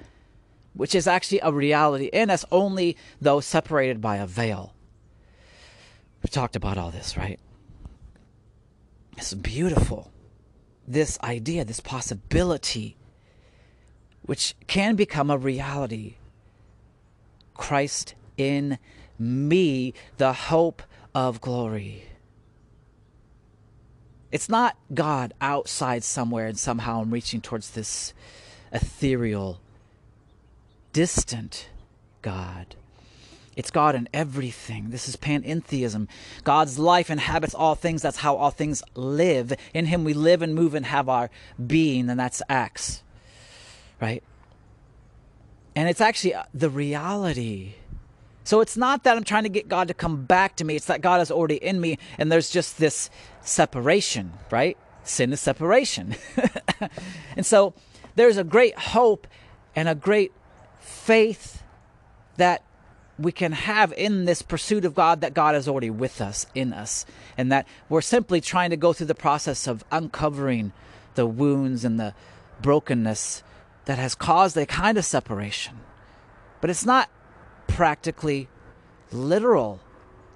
which 0.73 0.95
is 0.95 1.07
actually 1.07 1.39
a 1.43 1.51
reality 1.51 2.05
in 2.05 2.29
us, 2.29 2.45
only 2.51 2.97
though 3.19 3.39
separated 3.39 4.01
by 4.01 4.17
a 4.17 4.25
veil. 4.25 4.73
We've 6.23 6.31
talked 6.31 6.55
about 6.55 6.77
all 6.77 6.91
this, 6.91 7.17
right? 7.17 7.39
It's 9.17 9.33
beautiful. 9.33 10.11
This 10.87 11.19
idea, 11.21 11.65
this 11.65 11.79
possibility, 11.79 12.95
which 14.21 14.55
can 14.67 14.95
become 14.95 15.29
a 15.29 15.37
reality. 15.37 16.15
Christ 17.53 18.15
in 18.37 18.77
me, 19.19 19.93
the 20.17 20.33
hope 20.33 20.81
of 21.13 21.41
glory. 21.41 22.05
It's 24.31 24.49
not 24.49 24.77
God 24.93 25.33
outside 25.41 26.03
somewhere 26.03 26.47
and 26.47 26.57
somehow 26.57 27.01
I'm 27.01 27.11
reaching 27.11 27.41
towards 27.41 27.71
this 27.71 28.13
ethereal 28.71 29.59
distant 30.93 31.69
God. 32.21 32.75
It's 33.55 33.71
God 33.71 33.95
in 33.95 34.07
everything. 34.13 34.89
This 34.89 35.09
is 35.09 35.17
panentheism. 35.17 36.07
God's 36.43 36.79
life 36.79 37.09
inhabits 37.09 37.53
all 37.53 37.75
things. 37.75 38.01
That's 38.01 38.17
how 38.17 38.35
all 38.35 38.51
things 38.51 38.81
live. 38.95 39.53
In 39.73 39.87
Him 39.87 40.03
we 40.03 40.13
live 40.13 40.41
and 40.41 40.55
move 40.55 40.73
and 40.73 40.85
have 40.85 41.09
our 41.09 41.29
being, 41.67 42.09
and 42.09 42.19
that's 42.19 42.41
Acts. 42.47 43.03
Right? 43.99 44.23
And 45.75 45.89
it's 45.89 46.01
actually 46.01 46.35
uh, 46.35 46.43
the 46.53 46.69
reality. 46.69 47.75
So 48.43 48.59
it's 48.59 48.75
not 48.75 49.03
that 49.03 49.15
I'm 49.15 49.23
trying 49.23 49.43
to 49.43 49.49
get 49.49 49.67
God 49.67 49.87
to 49.87 49.93
come 49.93 50.25
back 50.25 50.55
to 50.57 50.65
me, 50.65 50.75
it's 50.75 50.87
that 50.87 51.01
God 51.01 51.21
is 51.21 51.31
already 51.31 51.57
in 51.57 51.79
me, 51.79 51.97
and 52.17 52.31
there's 52.31 52.49
just 52.49 52.77
this 52.77 53.09
separation, 53.41 54.33
right? 54.49 54.77
Sin 55.03 55.31
is 55.33 55.39
separation. 55.39 56.15
and 57.35 57.45
so 57.45 57.73
there's 58.15 58.37
a 58.37 58.43
great 58.43 58.77
hope 58.77 59.27
and 59.75 59.87
a 59.87 59.95
great 59.95 60.31
faith 60.79 61.63
that 62.37 62.63
we 63.19 63.31
can 63.31 63.51
have 63.51 63.93
in 63.93 64.25
this 64.25 64.41
pursuit 64.41 64.83
of 64.85 64.95
God 64.95 65.21
that 65.21 65.33
God 65.33 65.55
is 65.55 65.67
already 65.67 65.89
with 65.89 66.21
us, 66.21 66.47
in 66.55 66.73
us, 66.73 67.05
and 67.37 67.51
that 67.51 67.67
we're 67.87 68.01
simply 68.01 68.41
trying 68.41 68.71
to 68.71 68.77
go 68.77 68.93
through 68.93 69.07
the 69.07 69.15
process 69.15 69.67
of 69.67 69.83
uncovering 69.91 70.71
the 71.15 71.27
wounds 71.27 71.85
and 71.85 71.99
the 71.99 72.13
brokenness 72.61 73.43
that 73.85 73.99
has 73.99 74.15
caused 74.15 74.57
a 74.57 74.65
kind 74.65 74.97
of 74.97 75.05
separation. 75.05 75.79
But 76.61 76.69
it's 76.69 76.85
not 76.85 77.09
practically 77.71 78.47
literal. 79.11 79.79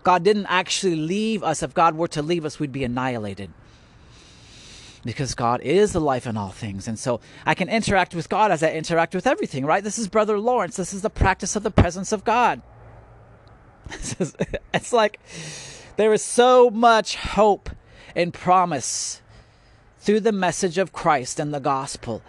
God 0.03 0.23
didn't 0.23 0.45
actually 0.47 0.95
leave 0.95 1.43
us. 1.43 1.61
If 1.63 1.73
God 1.73 1.95
were 1.95 2.07
to 2.09 2.21
leave 2.21 2.45
us, 2.45 2.59
we'd 2.59 2.71
be 2.71 2.83
annihilated 2.83 3.51
because 5.03 5.35
God 5.35 5.61
is 5.61 5.91
the 5.93 6.01
life 6.01 6.25
in 6.25 6.37
all 6.37 6.49
things. 6.49 6.87
And 6.87 6.97
so 6.97 7.19
I 7.45 7.53
can 7.53 7.69
interact 7.69 8.15
with 8.15 8.29
God 8.29 8.51
as 8.51 8.63
I 8.63 8.71
interact 8.71 9.13
with 9.13 9.27
everything, 9.27 9.65
right? 9.65 9.83
This 9.83 9.99
is 9.99 10.07
Brother 10.07 10.39
Lawrence. 10.39 10.77
This 10.77 10.93
is 10.93 11.01
the 11.01 11.09
practice 11.09 11.55
of 11.55 11.63
the 11.63 11.71
presence 11.71 12.11
of 12.11 12.23
God. 12.23 12.61
it's 14.73 14.93
like 14.93 15.19
there 15.97 16.11
is 16.13 16.23
so 16.23 16.69
much 16.71 17.15
hope 17.15 17.69
and 18.15 18.33
promise 18.33 19.21
through 19.99 20.21
the 20.21 20.31
message 20.31 20.77
of 20.77 20.91
Christ 20.93 21.39
and 21.39 21.53
the 21.53 21.59
gospel 21.59 22.23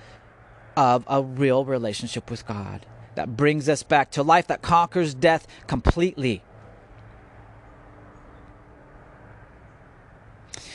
of 0.77 1.05
a 1.07 1.23
real 1.23 1.65
relationship 1.65 2.31
with 2.31 2.47
God 2.47 2.85
that 3.17 3.37
brings 3.37 3.69
us 3.69 3.83
back 3.83 4.11
to 4.13 4.23
life 4.23 4.47
that 4.47 4.63
conquers 4.63 5.15
death 5.15 5.47
completely. 5.67 6.43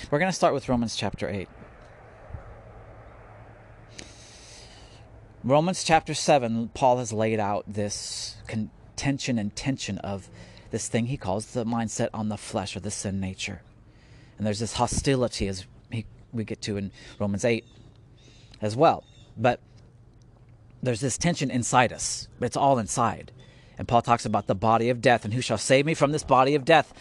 We're 0.09 0.19
going 0.19 0.29
to 0.29 0.35
start 0.35 0.53
with 0.53 0.67
Romans 0.67 0.95
chapter 0.95 1.29
8. 1.29 1.47
Romans 5.43 5.83
chapter 5.83 6.13
7, 6.13 6.69
Paul 6.73 6.97
has 6.97 7.13
laid 7.13 7.39
out 7.39 7.63
this 7.65 8.35
contention 8.45 9.39
and 9.39 9.55
tension 9.55 9.97
of 9.99 10.29
this 10.69 10.87
thing 10.87 11.05
he 11.07 11.17
calls 11.17 11.47
the 11.47 11.65
mindset 11.65 12.09
on 12.13 12.29
the 12.29 12.37
flesh 12.37 12.75
or 12.75 12.79
the 12.79 12.91
sin 12.91 13.19
nature. 13.19 13.61
And 14.37 14.45
there's 14.45 14.59
this 14.59 14.73
hostility 14.73 15.47
as 15.47 15.65
he, 15.91 16.05
we 16.33 16.43
get 16.43 16.61
to 16.63 16.77
in 16.77 16.91
Romans 17.19 17.45
8 17.45 17.65
as 18.61 18.75
well. 18.75 19.03
But 19.37 19.61
there's 20.81 21.01
this 21.01 21.17
tension 21.17 21.51
inside 21.51 21.93
us. 21.93 22.27
It's 22.39 22.57
all 22.57 22.79
inside. 22.79 23.31
And 23.77 23.87
Paul 23.87 24.01
talks 24.01 24.25
about 24.25 24.47
the 24.47 24.55
body 24.55 24.89
of 24.89 25.01
death 25.01 25.25
and 25.25 25.33
who 25.33 25.41
shall 25.41 25.57
save 25.57 25.85
me 25.85 25.93
from 25.93 26.11
this 26.11 26.23
body 26.23 26.55
of 26.55 26.65
death. 26.65 26.93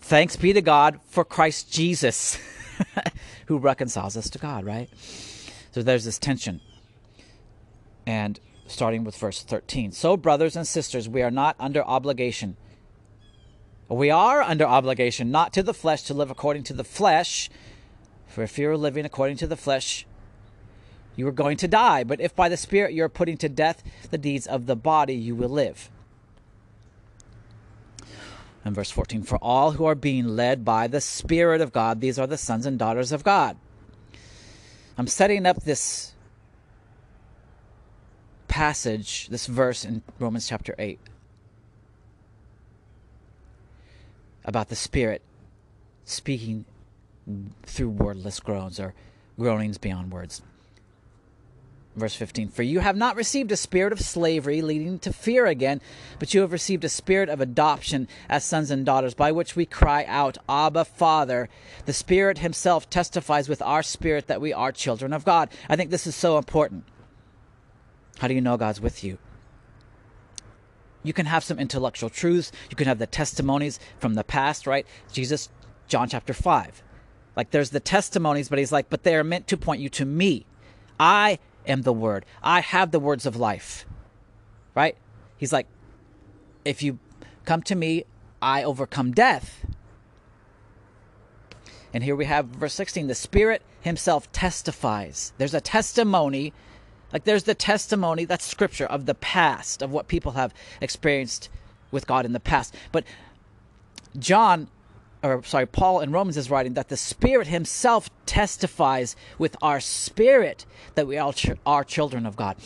Thanks 0.00 0.36
be 0.36 0.52
to 0.52 0.62
God 0.62 1.00
for 1.08 1.24
Christ 1.24 1.72
Jesus, 1.72 2.38
who 3.46 3.58
reconciles 3.58 4.16
us 4.16 4.30
to 4.30 4.38
God, 4.38 4.64
right? 4.64 4.88
So 5.72 5.82
there's 5.82 6.04
this 6.04 6.18
tension. 6.18 6.60
And 8.06 8.40
starting 8.66 9.04
with 9.04 9.16
verse 9.16 9.42
13. 9.42 9.92
So, 9.92 10.16
brothers 10.16 10.56
and 10.56 10.66
sisters, 10.66 11.08
we 11.08 11.22
are 11.22 11.30
not 11.30 11.56
under 11.58 11.84
obligation. 11.84 12.56
We 13.88 14.10
are 14.10 14.40
under 14.40 14.64
obligation, 14.64 15.30
not 15.30 15.52
to 15.54 15.62
the 15.62 15.74
flesh, 15.74 16.02
to 16.04 16.14
live 16.14 16.30
according 16.30 16.62
to 16.64 16.72
the 16.72 16.84
flesh. 16.84 17.50
For 18.28 18.42
if 18.42 18.56
you're 18.56 18.76
living 18.76 19.04
according 19.04 19.38
to 19.38 19.48
the 19.48 19.56
flesh, 19.56 20.06
you 21.16 21.26
are 21.26 21.32
going 21.32 21.56
to 21.58 21.68
die. 21.68 22.04
But 22.04 22.20
if 22.20 22.34
by 22.34 22.48
the 22.48 22.56
Spirit 22.56 22.92
you 22.92 23.04
are 23.04 23.08
putting 23.08 23.36
to 23.38 23.48
death 23.48 23.82
the 24.10 24.18
deeds 24.18 24.46
of 24.46 24.66
the 24.66 24.76
body, 24.76 25.14
you 25.14 25.34
will 25.34 25.48
live. 25.48 25.90
And 28.64 28.74
verse 28.74 28.90
14 28.90 29.22
For 29.22 29.38
all 29.38 29.72
who 29.72 29.84
are 29.84 29.94
being 29.94 30.28
led 30.28 30.64
by 30.64 30.86
the 30.86 31.00
Spirit 31.00 31.60
of 31.60 31.72
God, 31.72 32.00
these 32.00 32.18
are 32.18 32.26
the 32.26 32.38
sons 32.38 32.66
and 32.66 32.78
daughters 32.78 33.12
of 33.12 33.24
God. 33.24 33.56
I'm 34.98 35.06
setting 35.06 35.46
up 35.46 35.62
this 35.62 36.14
passage, 38.48 39.28
this 39.28 39.46
verse 39.46 39.84
in 39.84 40.02
Romans 40.18 40.48
chapter 40.48 40.74
8, 40.78 40.98
about 44.44 44.68
the 44.68 44.76
Spirit 44.76 45.22
speaking 46.04 46.64
through 47.62 47.88
wordless 47.88 48.40
groans 48.40 48.80
or 48.80 48.94
groanings 49.38 49.78
beyond 49.78 50.12
words. 50.12 50.42
Verse 52.00 52.14
15 52.14 52.48
For 52.48 52.62
you 52.62 52.80
have 52.80 52.96
not 52.96 53.14
received 53.14 53.52
a 53.52 53.56
spirit 53.56 53.92
of 53.92 54.00
slavery 54.00 54.62
leading 54.62 54.98
to 55.00 55.12
fear 55.12 55.44
again, 55.44 55.82
but 56.18 56.32
you 56.32 56.40
have 56.40 56.50
received 56.50 56.82
a 56.82 56.88
spirit 56.88 57.28
of 57.28 57.42
adoption 57.42 58.08
as 58.28 58.42
sons 58.42 58.70
and 58.70 58.86
daughters, 58.86 59.12
by 59.12 59.30
which 59.30 59.54
we 59.54 59.66
cry 59.66 60.06
out, 60.08 60.38
Abba, 60.48 60.86
Father. 60.86 61.50
The 61.84 61.92
Spirit 61.92 62.38
Himself 62.38 62.88
testifies 62.88 63.50
with 63.50 63.60
our 63.60 63.82
spirit 63.82 64.28
that 64.28 64.40
we 64.40 64.52
are 64.52 64.72
children 64.72 65.12
of 65.12 65.26
God. 65.26 65.50
I 65.68 65.76
think 65.76 65.90
this 65.90 66.06
is 66.06 66.16
so 66.16 66.38
important. 66.38 66.84
How 68.18 68.28
do 68.28 68.34
you 68.34 68.40
know 68.40 68.56
God's 68.56 68.80
with 68.80 69.04
you? 69.04 69.18
You 71.02 71.12
can 71.12 71.26
have 71.26 71.44
some 71.44 71.58
intellectual 71.58 72.08
truths, 72.08 72.50
you 72.70 72.76
can 72.76 72.86
have 72.86 72.98
the 72.98 73.06
testimonies 73.06 73.78
from 73.98 74.14
the 74.14 74.24
past, 74.24 74.66
right? 74.66 74.86
Jesus, 75.12 75.50
John 75.86 76.08
chapter 76.08 76.32
5. 76.32 76.82
Like 77.36 77.50
there's 77.50 77.70
the 77.70 77.80
testimonies, 77.80 78.48
but 78.48 78.58
He's 78.58 78.72
like, 78.72 78.88
but 78.88 79.02
they 79.02 79.16
are 79.16 79.24
meant 79.24 79.46
to 79.48 79.58
point 79.58 79.82
you 79.82 79.90
to 79.90 80.06
me. 80.06 80.46
I 80.98 81.38
am 81.66 81.82
the 81.82 81.92
word. 81.92 82.24
I 82.42 82.60
have 82.60 82.90
the 82.90 83.00
words 83.00 83.26
of 83.26 83.36
life. 83.36 83.84
Right? 84.74 84.96
He's 85.36 85.52
like, 85.52 85.66
if 86.64 86.82
you 86.82 86.98
come 87.44 87.62
to 87.62 87.74
me, 87.74 88.04
I 88.42 88.62
overcome 88.62 89.12
death. 89.12 89.64
And 91.92 92.04
here 92.04 92.14
we 92.14 92.26
have 92.26 92.46
verse 92.46 92.74
16 92.74 93.06
the 93.06 93.14
Spirit 93.14 93.62
Himself 93.80 94.30
testifies. 94.32 95.32
There's 95.38 95.54
a 95.54 95.60
testimony, 95.60 96.52
like 97.12 97.24
there's 97.24 97.44
the 97.44 97.54
testimony, 97.54 98.24
that's 98.24 98.44
scripture, 98.44 98.86
of 98.86 99.06
the 99.06 99.14
past, 99.14 99.82
of 99.82 99.90
what 99.90 100.08
people 100.08 100.32
have 100.32 100.54
experienced 100.80 101.48
with 101.90 102.06
God 102.06 102.24
in 102.24 102.32
the 102.32 102.40
past. 102.40 102.74
But 102.92 103.04
John 104.18 104.68
or 105.22 105.42
sorry, 105.44 105.66
Paul 105.66 106.00
in 106.00 106.12
Romans 106.12 106.36
is 106.36 106.50
writing 106.50 106.74
that 106.74 106.88
the 106.88 106.96
Spirit 106.96 107.46
Himself 107.46 108.08
testifies 108.26 109.16
with 109.38 109.56
our 109.60 109.80
spirit 109.80 110.64
that 110.94 111.06
we 111.06 111.18
all 111.18 111.32
ch- 111.32 111.50
are 111.66 111.84
children 111.84 112.26
of 112.26 112.36
God. 112.36 112.56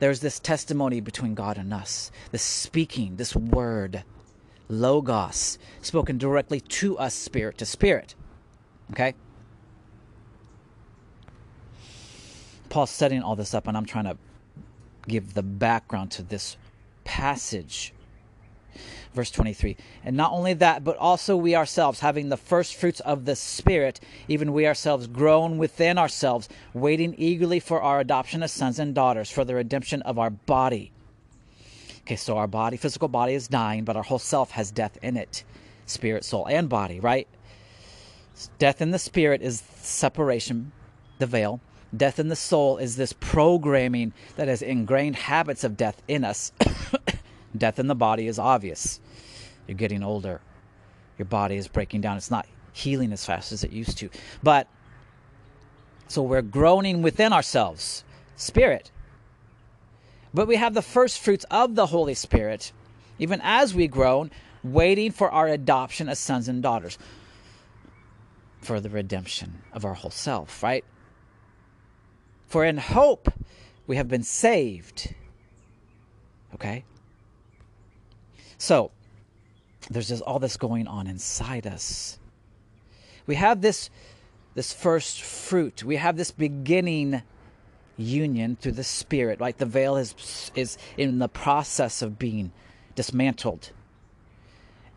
There's 0.00 0.20
this 0.20 0.40
testimony 0.40 1.00
between 1.00 1.34
God 1.34 1.58
and 1.58 1.72
us, 1.72 2.10
this 2.32 2.42
speaking, 2.42 3.16
this 3.16 3.36
word, 3.36 4.02
logos, 4.68 5.58
spoken 5.82 6.18
directly 6.18 6.60
to 6.60 6.98
us, 6.98 7.14
spirit 7.14 7.58
to 7.58 7.66
spirit. 7.66 8.14
Okay? 8.92 9.14
Paul's 12.70 12.90
setting 12.90 13.22
all 13.22 13.36
this 13.36 13.52
up, 13.52 13.66
and 13.66 13.76
I'm 13.76 13.84
trying 13.84 14.04
to 14.04 14.16
give 15.06 15.34
the 15.34 15.42
background 15.42 16.12
to 16.12 16.22
this 16.22 16.56
passage 17.04 17.92
verse 19.14 19.30
23. 19.30 19.76
And 20.04 20.16
not 20.16 20.32
only 20.32 20.54
that, 20.54 20.84
but 20.84 20.96
also 20.96 21.36
we 21.36 21.54
ourselves, 21.54 22.00
having 22.00 22.28
the 22.28 22.36
first 22.36 22.76
fruits 22.76 23.00
of 23.00 23.24
the 23.24 23.36
Spirit, 23.36 24.00
even 24.28 24.52
we 24.52 24.66
ourselves 24.66 25.06
groan 25.06 25.58
within 25.58 25.98
ourselves, 25.98 26.48
waiting 26.74 27.14
eagerly 27.18 27.60
for 27.60 27.82
our 27.82 28.00
adoption 28.00 28.42
as 28.42 28.52
sons 28.52 28.78
and 28.78 28.94
daughters, 28.94 29.30
for 29.30 29.44
the 29.44 29.54
redemption 29.54 30.02
of 30.02 30.18
our 30.18 30.30
body. 30.30 30.92
Okay, 32.02 32.16
so 32.16 32.36
our 32.36 32.46
body, 32.46 32.76
physical 32.76 33.08
body 33.08 33.34
is 33.34 33.48
dying, 33.48 33.84
but 33.84 33.96
our 33.96 34.02
whole 34.02 34.18
self 34.18 34.52
has 34.52 34.70
death 34.70 34.98
in 35.02 35.16
it 35.16 35.44
spirit, 35.86 36.24
soul, 36.24 36.46
and 36.46 36.68
body, 36.68 37.00
right? 37.00 37.26
Death 38.58 38.80
in 38.80 38.90
the 38.90 38.98
spirit 38.98 39.42
is 39.42 39.62
separation, 39.76 40.72
the 41.18 41.26
veil. 41.26 41.60
Death 41.96 42.20
in 42.20 42.28
the 42.28 42.36
soul 42.36 42.78
is 42.78 42.96
this 42.96 43.12
programming 43.12 44.12
that 44.36 44.46
has 44.46 44.62
ingrained 44.62 45.16
habits 45.16 45.64
of 45.64 45.76
death 45.76 46.00
in 46.06 46.24
us. 46.24 46.52
Death 47.56 47.78
in 47.78 47.86
the 47.86 47.94
body 47.94 48.26
is 48.26 48.38
obvious. 48.38 49.00
You're 49.66 49.76
getting 49.76 50.02
older. 50.02 50.40
Your 51.18 51.26
body 51.26 51.56
is 51.56 51.68
breaking 51.68 52.00
down. 52.00 52.16
It's 52.16 52.30
not 52.30 52.46
healing 52.72 53.12
as 53.12 53.24
fast 53.24 53.52
as 53.52 53.64
it 53.64 53.72
used 53.72 53.98
to. 53.98 54.10
But 54.42 54.68
so 56.08 56.22
we're 56.22 56.42
groaning 56.42 57.02
within 57.02 57.32
ourselves, 57.32 58.04
spirit. 58.36 58.90
But 60.32 60.46
we 60.46 60.56
have 60.56 60.74
the 60.74 60.82
first 60.82 61.18
fruits 61.18 61.44
of 61.50 61.74
the 61.74 61.86
Holy 61.86 62.14
Spirit, 62.14 62.72
even 63.18 63.40
as 63.42 63.74
we 63.74 63.88
groan, 63.88 64.30
waiting 64.62 65.10
for 65.10 65.30
our 65.30 65.48
adoption 65.48 66.08
as 66.08 66.18
sons 66.18 66.48
and 66.48 66.62
daughters, 66.62 66.98
for 68.60 68.80
the 68.80 68.90
redemption 68.90 69.62
of 69.72 69.84
our 69.84 69.94
whole 69.94 70.10
self, 70.10 70.62
right? 70.62 70.84
For 72.46 72.64
in 72.64 72.76
hope 72.76 73.32
we 73.86 73.96
have 73.96 74.08
been 74.08 74.22
saved. 74.22 75.14
Okay? 76.54 76.84
So, 78.60 78.90
there's 79.88 80.08
just 80.08 80.22
all 80.22 80.38
this 80.38 80.58
going 80.58 80.86
on 80.86 81.06
inside 81.06 81.66
us. 81.66 82.18
We 83.26 83.36
have 83.36 83.62
this 83.62 83.88
this 84.54 84.70
first 84.70 85.22
fruit. 85.22 85.82
We 85.82 85.96
have 85.96 86.18
this 86.18 86.30
beginning 86.30 87.22
union 87.96 88.56
through 88.60 88.72
the 88.72 88.84
spirit. 88.84 89.40
Like 89.40 89.56
the 89.56 89.64
veil 89.64 89.96
is 89.96 90.50
is 90.54 90.76
in 90.98 91.20
the 91.20 91.28
process 91.28 92.02
of 92.02 92.18
being 92.18 92.52
dismantled. 92.94 93.70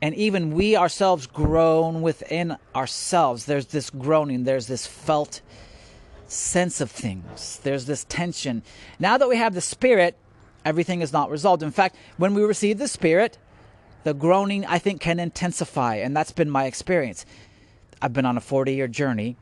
And 0.01 0.13
even 0.15 0.51
we 0.51 0.75
ourselves 0.75 1.25
groan 1.25 2.01
within 2.01 2.57
ourselves. 2.75 3.45
There's 3.45 3.67
this 3.67 3.89
groaning, 3.89 4.43
there's 4.43 4.67
this 4.67 4.85
felt 4.85 5.39
sense 6.27 6.81
of 6.81 6.91
things. 6.91 7.61
There's 7.63 7.85
this 7.85 8.03
tension. 8.09 8.61
Now 8.99 9.17
that 9.17 9.29
we 9.29 9.37
have 9.37 9.53
the 9.53 9.61
spirit, 9.61 10.17
everything 10.65 10.99
is 10.99 11.13
not 11.13 11.31
resolved. 11.31 11.63
In 11.63 11.71
fact, 11.71 11.95
when 12.17 12.33
we 12.33 12.43
receive 12.43 12.77
the 12.77 12.89
spirit, 12.89 13.37
the 14.03 14.13
groaning 14.13 14.65
I 14.65 14.79
think 14.79 15.01
can 15.01 15.19
intensify, 15.19 15.95
and 15.95 16.15
that's 16.15 16.31
been 16.31 16.49
my 16.49 16.65
experience. 16.65 17.25
I've 18.01 18.13
been 18.13 18.25
on 18.25 18.37
a 18.37 18.41
40 18.41 18.73
year 18.73 18.87
journey. 18.87 19.37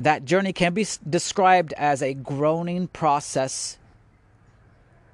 That 0.00 0.24
journey 0.24 0.52
can 0.52 0.74
be 0.74 0.86
described 1.08 1.72
as 1.76 2.02
a 2.02 2.14
groaning 2.14 2.88
process 2.88 3.78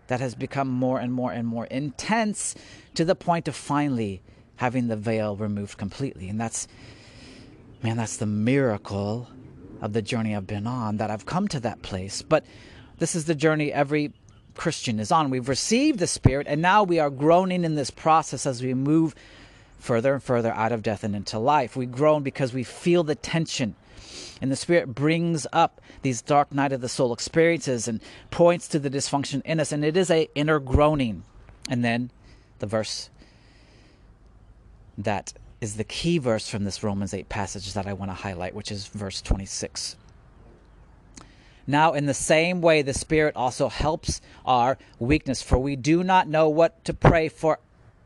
that 0.06 0.20
has 0.20 0.34
become 0.34 0.68
more 0.68 0.98
and 0.98 1.12
more 1.12 1.32
and 1.32 1.46
more 1.46 1.66
intense 1.66 2.54
to 2.94 3.04
the 3.04 3.14
point 3.14 3.46
of 3.46 3.54
finally 3.54 4.20
having 4.56 4.88
the 4.88 4.96
veil 4.96 5.36
removed 5.36 5.78
completely. 5.78 6.28
And 6.28 6.40
that's, 6.40 6.66
man, 7.82 7.96
that's 7.96 8.16
the 8.16 8.26
miracle 8.26 9.28
of 9.80 9.92
the 9.92 10.02
journey 10.02 10.34
I've 10.34 10.46
been 10.46 10.66
on 10.66 10.98
that 10.98 11.10
I've 11.10 11.26
come 11.26 11.48
to 11.48 11.60
that 11.60 11.82
place. 11.82 12.22
But 12.22 12.44
this 12.98 13.14
is 13.14 13.24
the 13.24 13.34
journey 13.34 13.72
every 13.72 14.12
Christian 14.60 15.00
is 15.00 15.10
on. 15.10 15.30
We've 15.30 15.48
received 15.48 16.00
the 16.00 16.06
Spirit, 16.06 16.46
and 16.46 16.60
now 16.60 16.82
we 16.82 16.98
are 16.98 17.08
groaning 17.08 17.64
in 17.64 17.76
this 17.76 17.90
process 17.90 18.44
as 18.44 18.62
we 18.62 18.74
move 18.74 19.14
further 19.78 20.12
and 20.12 20.22
further 20.22 20.52
out 20.52 20.70
of 20.70 20.82
death 20.82 21.02
and 21.02 21.16
into 21.16 21.38
life. 21.38 21.76
We 21.76 21.86
groan 21.86 22.22
because 22.22 22.52
we 22.52 22.62
feel 22.62 23.02
the 23.02 23.14
tension. 23.14 23.74
And 24.42 24.52
the 24.52 24.56
Spirit 24.56 24.94
brings 24.94 25.46
up 25.50 25.80
these 26.02 26.20
dark 26.20 26.52
night 26.52 26.72
of 26.72 26.82
the 26.82 26.90
soul 26.90 27.14
experiences 27.14 27.88
and 27.88 28.02
points 28.30 28.68
to 28.68 28.78
the 28.78 28.90
dysfunction 28.90 29.40
in 29.46 29.60
us. 29.60 29.72
And 29.72 29.82
it 29.82 29.96
is 29.96 30.10
a 30.10 30.28
inner 30.34 30.58
groaning. 30.58 31.24
And 31.70 31.82
then 31.82 32.10
the 32.58 32.66
verse 32.66 33.08
that 34.98 35.32
is 35.62 35.78
the 35.78 35.84
key 35.84 36.18
verse 36.18 36.50
from 36.50 36.64
this 36.64 36.84
Romans 36.84 37.14
8 37.14 37.30
passage 37.30 37.72
that 37.72 37.86
I 37.86 37.94
want 37.94 38.10
to 38.10 38.14
highlight, 38.14 38.54
which 38.54 38.70
is 38.70 38.88
verse 38.88 39.22
26. 39.22 39.96
Now, 41.70 41.92
in 41.92 42.06
the 42.06 42.14
same 42.14 42.60
way, 42.60 42.82
the 42.82 42.92
Spirit 42.92 43.36
also 43.36 43.68
helps 43.68 44.20
our 44.44 44.76
weakness, 44.98 45.40
for 45.40 45.56
we 45.56 45.76
do 45.76 46.02
not 46.02 46.26
know 46.26 46.48
what 46.48 46.84
to 46.84 46.92
pray 46.92 47.28
for 47.28 47.60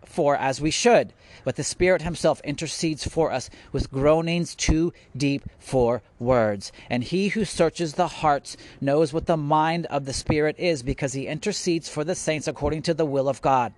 for 0.05 0.37
as 0.37 0.61
we 0.61 0.70
should, 0.70 1.14
but 1.44 1.57
the 1.57 1.64
Spirit 1.64 2.03
Himself 2.03 2.42
intercedes 2.44 3.09
for 3.09 3.33
us 3.33 3.48
with 3.72 3.90
groanings 3.90 4.55
too 4.55 4.92
deep 5.16 5.48
for 5.59 6.03
words. 6.18 6.72
And 6.90 7.03
He 7.03 7.29
who 7.29 7.46
searches 7.46 7.94
the 7.94 8.07
hearts 8.07 8.59
knows 8.83 9.14
what 9.14 9.24
the 9.24 9.38
mind 9.38 9.87
of 9.87 10.05
the 10.05 10.12
Spirit 10.12 10.57
is, 10.59 10.83
because 10.83 11.14
He 11.14 11.27
intercedes 11.27 11.88
for 11.88 12.05
the 12.05 12.14
saints 12.14 12.46
according 12.46 12.83
to 12.83 12.92
the 12.92 13.07
will 13.07 13.31
of 13.31 13.40
God. 13.40 13.72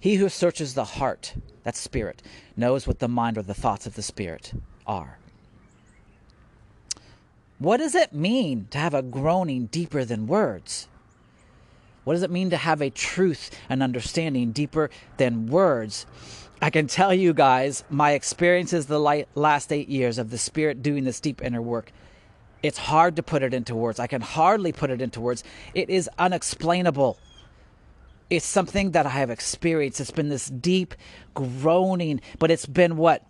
He 0.00 0.14
who 0.14 0.30
searches 0.30 0.72
the 0.72 0.84
heart, 0.84 1.34
that 1.64 1.76
Spirit, 1.76 2.22
knows 2.56 2.86
what 2.86 3.00
the 3.00 3.08
mind 3.08 3.36
or 3.36 3.42
the 3.42 3.52
thoughts 3.52 3.86
of 3.86 3.94
the 3.94 4.02
Spirit 4.02 4.54
are. 4.86 5.18
What 7.58 7.78
does 7.78 7.94
it 7.94 8.12
mean 8.12 8.68
to 8.70 8.78
have 8.78 8.92
a 8.92 9.02
groaning 9.02 9.66
deeper 9.66 10.04
than 10.04 10.26
words? 10.26 10.88
What 12.04 12.12
does 12.12 12.22
it 12.22 12.30
mean 12.30 12.50
to 12.50 12.56
have 12.56 12.82
a 12.82 12.90
truth 12.90 13.50
and 13.68 13.82
understanding 13.82 14.52
deeper 14.52 14.90
than 15.16 15.46
words? 15.46 16.06
I 16.60 16.70
can 16.70 16.86
tell 16.86 17.12
you 17.14 17.32
guys, 17.32 17.82
my 17.90 18.12
experiences 18.12 18.86
the 18.86 19.26
last 19.34 19.72
eight 19.72 19.88
years 19.88 20.18
of 20.18 20.30
the 20.30 20.38
Spirit 20.38 20.82
doing 20.82 21.04
this 21.04 21.20
deep 21.20 21.42
inner 21.42 21.62
work, 21.62 21.92
it's 22.62 22.78
hard 22.78 23.16
to 23.16 23.22
put 23.22 23.42
it 23.42 23.54
into 23.54 23.74
words. 23.74 23.98
I 23.98 24.06
can 24.06 24.22
hardly 24.22 24.72
put 24.72 24.90
it 24.90 25.00
into 25.00 25.20
words. 25.20 25.42
It 25.74 25.90
is 25.90 26.08
unexplainable. 26.18 27.18
It's 28.28 28.46
something 28.46 28.90
that 28.92 29.06
I 29.06 29.10
have 29.10 29.30
experienced. 29.30 30.00
It's 30.00 30.10
been 30.10 30.28
this 30.28 30.48
deep 30.48 30.94
groaning, 31.34 32.20
but 32.38 32.50
it's 32.50 32.66
been 32.66 32.96
what? 32.96 33.24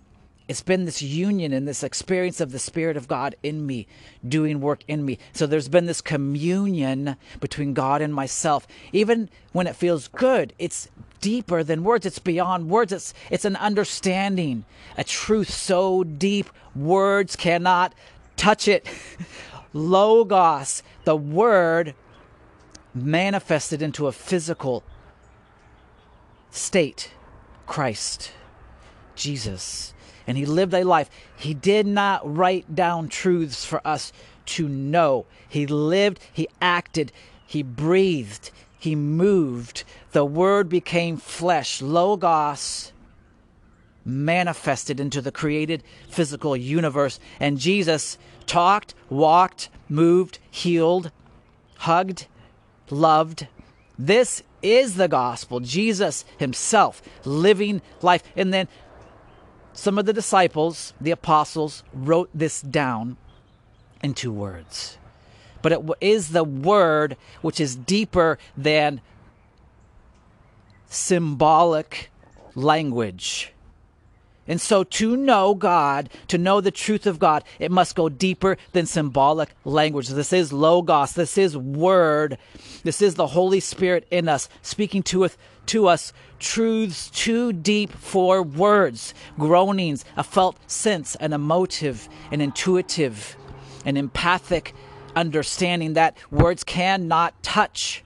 It's 0.48 0.62
been 0.62 0.84
this 0.84 1.02
union 1.02 1.52
and 1.52 1.66
this 1.66 1.82
experience 1.82 2.40
of 2.40 2.52
the 2.52 2.60
Spirit 2.60 2.96
of 2.96 3.08
God 3.08 3.34
in 3.42 3.66
me, 3.66 3.88
doing 4.26 4.60
work 4.60 4.84
in 4.86 5.04
me. 5.04 5.18
So 5.32 5.44
there's 5.46 5.68
been 5.68 5.86
this 5.86 6.00
communion 6.00 7.16
between 7.40 7.74
God 7.74 8.00
and 8.00 8.14
myself. 8.14 8.66
Even 8.92 9.28
when 9.52 9.66
it 9.66 9.74
feels 9.74 10.06
good, 10.06 10.52
it's 10.56 10.88
deeper 11.20 11.64
than 11.64 11.82
words. 11.82 12.06
It's 12.06 12.20
beyond 12.20 12.70
words. 12.70 12.92
It's, 12.92 13.12
it's 13.28 13.44
an 13.44 13.56
understanding, 13.56 14.64
a 14.96 15.02
truth 15.02 15.50
so 15.50 16.04
deep, 16.04 16.48
words 16.76 17.34
cannot 17.34 17.92
touch 18.36 18.68
it. 18.68 18.86
Logos, 19.72 20.84
the 21.02 21.16
word 21.16 21.94
manifested 22.94 23.82
into 23.82 24.06
a 24.06 24.12
physical 24.12 24.84
state, 26.50 27.10
Christ, 27.66 28.30
Jesus 29.16 29.92
and 30.26 30.36
he 30.36 30.46
lived 30.46 30.74
a 30.74 30.84
life. 30.84 31.10
He 31.36 31.54
did 31.54 31.86
not 31.86 32.20
write 32.36 32.74
down 32.74 33.08
truths 33.08 33.64
for 33.64 33.86
us 33.86 34.12
to 34.46 34.68
know. 34.68 35.26
He 35.48 35.66
lived, 35.66 36.20
he 36.32 36.48
acted, 36.60 37.12
he 37.46 37.62
breathed, 37.62 38.50
he 38.78 38.94
moved. 38.94 39.84
The 40.12 40.24
word 40.24 40.68
became 40.68 41.16
flesh, 41.16 41.82
logos 41.82 42.92
manifested 44.06 45.00
into 45.00 45.20
the 45.20 45.32
created 45.32 45.82
physical 46.08 46.56
universe. 46.56 47.18
And 47.40 47.58
Jesus 47.58 48.16
talked, 48.46 48.94
walked, 49.10 49.68
moved, 49.88 50.38
healed, 50.50 51.10
hugged, 51.78 52.26
loved. 52.88 53.48
This 53.98 54.42
is 54.62 54.94
the 54.94 55.08
gospel. 55.08 55.60
Jesus 55.60 56.24
himself 56.38 57.02
living 57.24 57.82
life. 58.00 58.22
And 58.36 58.54
then 58.54 58.68
some 59.76 59.98
of 59.98 60.06
the 60.06 60.12
disciples, 60.12 60.94
the 61.00 61.10
apostles, 61.10 61.84
wrote 61.92 62.30
this 62.34 62.62
down 62.62 63.18
in 64.02 64.14
two 64.14 64.32
words. 64.32 64.96
But 65.60 65.72
it 65.72 65.80
is 66.00 66.30
the 66.30 66.44
word 66.44 67.16
which 67.42 67.60
is 67.60 67.76
deeper 67.76 68.38
than 68.56 69.00
symbolic 70.86 72.10
language. 72.54 73.52
And 74.48 74.60
so, 74.60 74.84
to 74.84 75.16
know 75.16 75.54
God, 75.54 76.08
to 76.28 76.38
know 76.38 76.60
the 76.60 76.70
truth 76.70 77.06
of 77.06 77.18
God, 77.18 77.42
it 77.58 77.70
must 77.70 77.96
go 77.96 78.08
deeper 78.08 78.56
than 78.72 78.86
symbolic 78.86 79.50
language. 79.64 80.08
This 80.08 80.32
is 80.32 80.52
Logos. 80.52 81.12
This 81.12 81.36
is 81.36 81.56
Word. 81.56 82.38
This 82.84 83.02
is 83.02 83.16
the 83.16 83.26
Holy 83.26 83.60
Spirit 83.60 84.06
in 84.10 84.28
us, 84.28 84.48
speaking 84.62 85.02
to 85.04 85.24
us, 85.24 85.36
to 85.66 85.88
us 85.88 86.12
truths 86.38 87.10
too 87.10 87.52
deep 87.52 87.92
for 87.92 88.42
words, 88.42 89.14
groanings, 89.38 90.04
a 90.16 90.22
felt 90.22 90.58
sense, 90.70 91.16
an 91.16 91.32
emotive, 91.32 92.08
an 92.30 92.40
intuitive, 92.40 93.36
an 93.84 93.96
empathic 93.96 94.74
understanding 95.14 95.94
that 95.94 96.16
words 96.30 96.64
cannot 96.64 97.42
touch. 97.42 98.04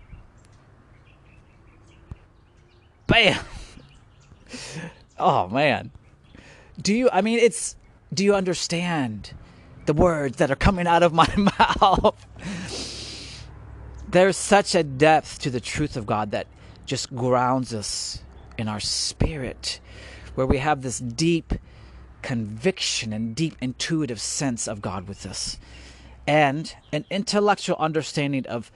Bam! 3.06 3.44
Oh 5.20 5.48
man. 5.48 5.90
Do 6.80 6.94
you 6.94 7.10
I 7.12 7.20
mean 7.20 7.38
it's 7.38 7.76
do 8.12 8.24
you 8.24 8.34
understand 8.34 9.32
the 9.84 9.92
words 9.92 10.38
that 10.38 10.50
are 10.50 10.56
coming 10.56 10.86
out 10.86 11.02
of 11.02 11.12
my 11.12 11.28
mouth? 11.36 12.26
There's 14.08 14.36
such 14.36 14.74
a 14.74 14.82
depth 14.82 15.40
to 15.40 15.50
the 15.50 15.60
truth 15.60 15.96
of 15.96 16.06
God 16.06 16.30
that 16.30 16.46
just 16.90 17.14
grounds 17.14 17.72
us 17.72 18.20
in 18.58 18.66
our 18.66 18.80
spirit, 18.80 19.78
where 20.34 20.46
we 20.46 20.58
have 20.58 20.82
this 20.82 20.98
deep 20.98 21.54
conviction 22.20 23.12
and 23.12 23.36
deep 23.36 23.54
intuitive 23.60 24.20
sense 24.20 24.66
of 24.66 24.82
God 24.82 25.06
with 25.06 25.24
us, 25.24 25.56
and 26.26 26.74
an 26.92 27.04
intellectual 27.08 27.76
understanding 27.78 28.44
of 28.48 28.72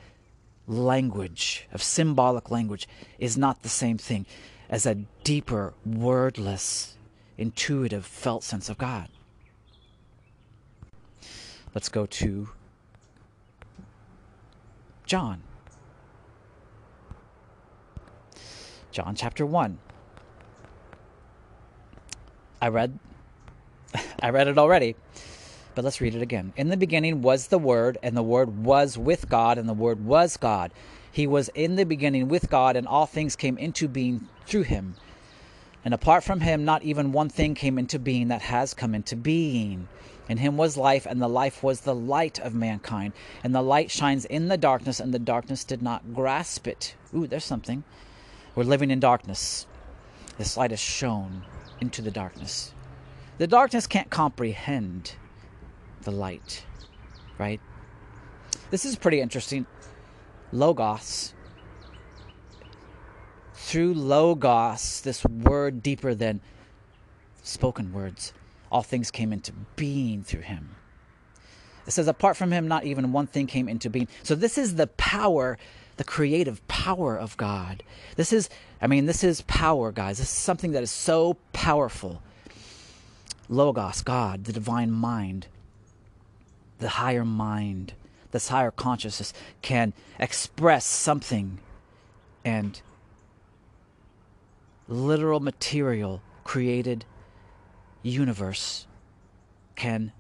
language, 0.68 1.66
of 1.72 1.83
symbolic 1.83 2.53
language, 2.53 2.87
is 3.18 3.37
not 3.37 3.64
the 3.64 3.68
same 3.68 3.98
thing 3.98 4.27
as 4.70 4.87
a 4.87 4.94
deeper, 5.24 5.74
wordless, 5.85 6.96
intuitive, 7.37 8.07
felt 8.07 8.44
sense 8.44 8.68
of 8.68 8.79
God. 8.79 9.09
Let's 11.74 11.88
go 11.88 12.07
to 12.07 12.50
John 15.05 15.42
John 18.94 19.16
chapter 19.16 19.44
1. 19.44 19.76
I 22.62 22.68
read 22.68 22.96
I 24.22 24.30
read 24.30 24.46
it 24.46 24.57
already, 24.57 24.94
but 25.74 25.85
let's 25.85 26.00
read 26.00 26.14
it 26.14 26.22
again. 26.22 26.52
In 26.57 26.68
the 26.68 26.76
beginning 26.76 27.20
was 27.20 27.48
the 27.48 27.59
word 27.59 27.98
and 28.04 28.16
the 28.16 28.22
word 28.22 28.64
was 28.64 28.96
with 28.96 29.28
God 29.28 29.59
and 29.59 29.68
the 29.68 29.74
word 29.74 30.04
was 30.04 30.37
God. 30.37 30.70
He 31.11 31.26
was 31.26 31.50
in 31.57 31.74
the 31.74 31.83
beginning 31.83 32.28
with 32.28 32.48
God 32.48 32.76
and 32.76 32.87
all 32.87 33.07
things 33.07 33.35
came 33.35 33.59
into 33.59 33.88
being 33.88 34.28
through 34.46 34.62
him. 34.62 34.94
And 35.85 35.92
apart 35.92 36.22
from 36.22 36.38
him 36.38 36.64
not 36.64 36.85
even 36.85 37.11
one 37.11 37.30
thing 37.30 37.57
came 37.57 37.80
into 37.80 37.98
being 37.98 38.28
that 38.28 38.42
has 38.42 38.74
come 38.74 38.94
into 38.94 39.16
being. 39.16 39.88
In 40.28 40.38
him 40.38 40.57
was 40.57 40.76
life, 40.76 41.04
and 41.04 41.20
the 41.20 41.28
life 41.28 41.64
was 41.64 41.80
the 41.80 41.96
light 41.96 42.38
of 42.38 42.54
mankind. 42.54 43.12
And 43.42 43.52
the 43.52 43.61
light 43.61 43.90
shines 43.90 44.24
in 44.24 44.46
the 44.48 44.57
darkness, 44.57 45.00
and 45.00 45.12
the 45.12 45.18
darkness 45.18 45.64
did 45.64 45.83
not 45.83 46.14
grasp 46.14 46.68
it. 46.68 46.94
Ooh, 47.12 47.26
there's 47.26 47.44
something. 47.44 47.83
We're 48.54 48.64
living 48.64 48.90
in 48.90 49.00
darkness. 49.00 49.66
This 50.38 50.56
light 50.56 50.72
is 50.72 50.80
shown 50.80 51.44
into 51.80 52.02
the 52.02 52.10
darkness. 52.10 52.72
The 53.38 53.46
darkness 53.46 53.86
can't 53.86 54.10
comprehend 54.10 55.16
the 56.02 56.12
light, 56.12 56.64
right? 57.38 57.60
This 58.70 58.84
is 58.84 58.96
pretty 58.96 59.20
interesting. 59.20 59.66
Logos. 60.52 61.34
Through 63.54 63.94
Logos, 63.94 65.00
this 65.00 65.24
word 65.24 65.82
deeper 65.82 66.14
than 66.14 66.40
spoken 67.42 67.92
words, 67.92 68.32
all 68.70 68.82
things 68.82 69.10
came 69.10 69.32
into 69.32 69.52
being 69.74 70.22
through 70.22 70.42
him. 70.42 70.76
It 71.86 71.90
says, 71.90 72.08
apart 72.08 72.36
from 72.36 72.52
him, 72.52 72.68
not 72.68 72.84
even 72.84 73.12
one 73.12 73.26
thing 73.26 73.46
came 73.46 73.68
into 73.68 73.90
being. 73.90 74.08
So, 74.22 74.34
this 74.34 74.56
is 74.56 74.76
the 74.76 74.86
power 74.86 75.58
the 75.96 76.04
creative 76.04 76.66
power 76.68 77.16
of 77.16 77.37
God. 77.37 77.83
This 78.16 78.33
is, 78.33 78.48
I 78.80 78.87
mean, 78.87 79.07
this 79.07 79.22
is 79.24 79.42
power, 79.42 79.92
guys. 79.92 80.18
This 80.18 80.28
is 80.28 80.37
something 80.37 80.72
that 80.72 80.83
is 80.83 80.90
so 80.90 81.37
powerful. 81.52 82.22
Logos, 83.48 84.02
God, 84.02 84.44
the 84.44 84.52
divine 84.52 84.90
mind, 84.90 85.46
the 86.78 86.88
higher 86.88 87.24
mind, 87.24 87.94
this 88.30 88.48
higher 88.48 88.70
consciousness 88.70 89.33
can 89.62 89.92
express 90.18 90.85
something 90.87 91.61
and 92.44 92.80
literal 94.88 95.40
material 95.40 96.20
created 96.42 97.04
universe 98.02 98.87
can 99.76 100.12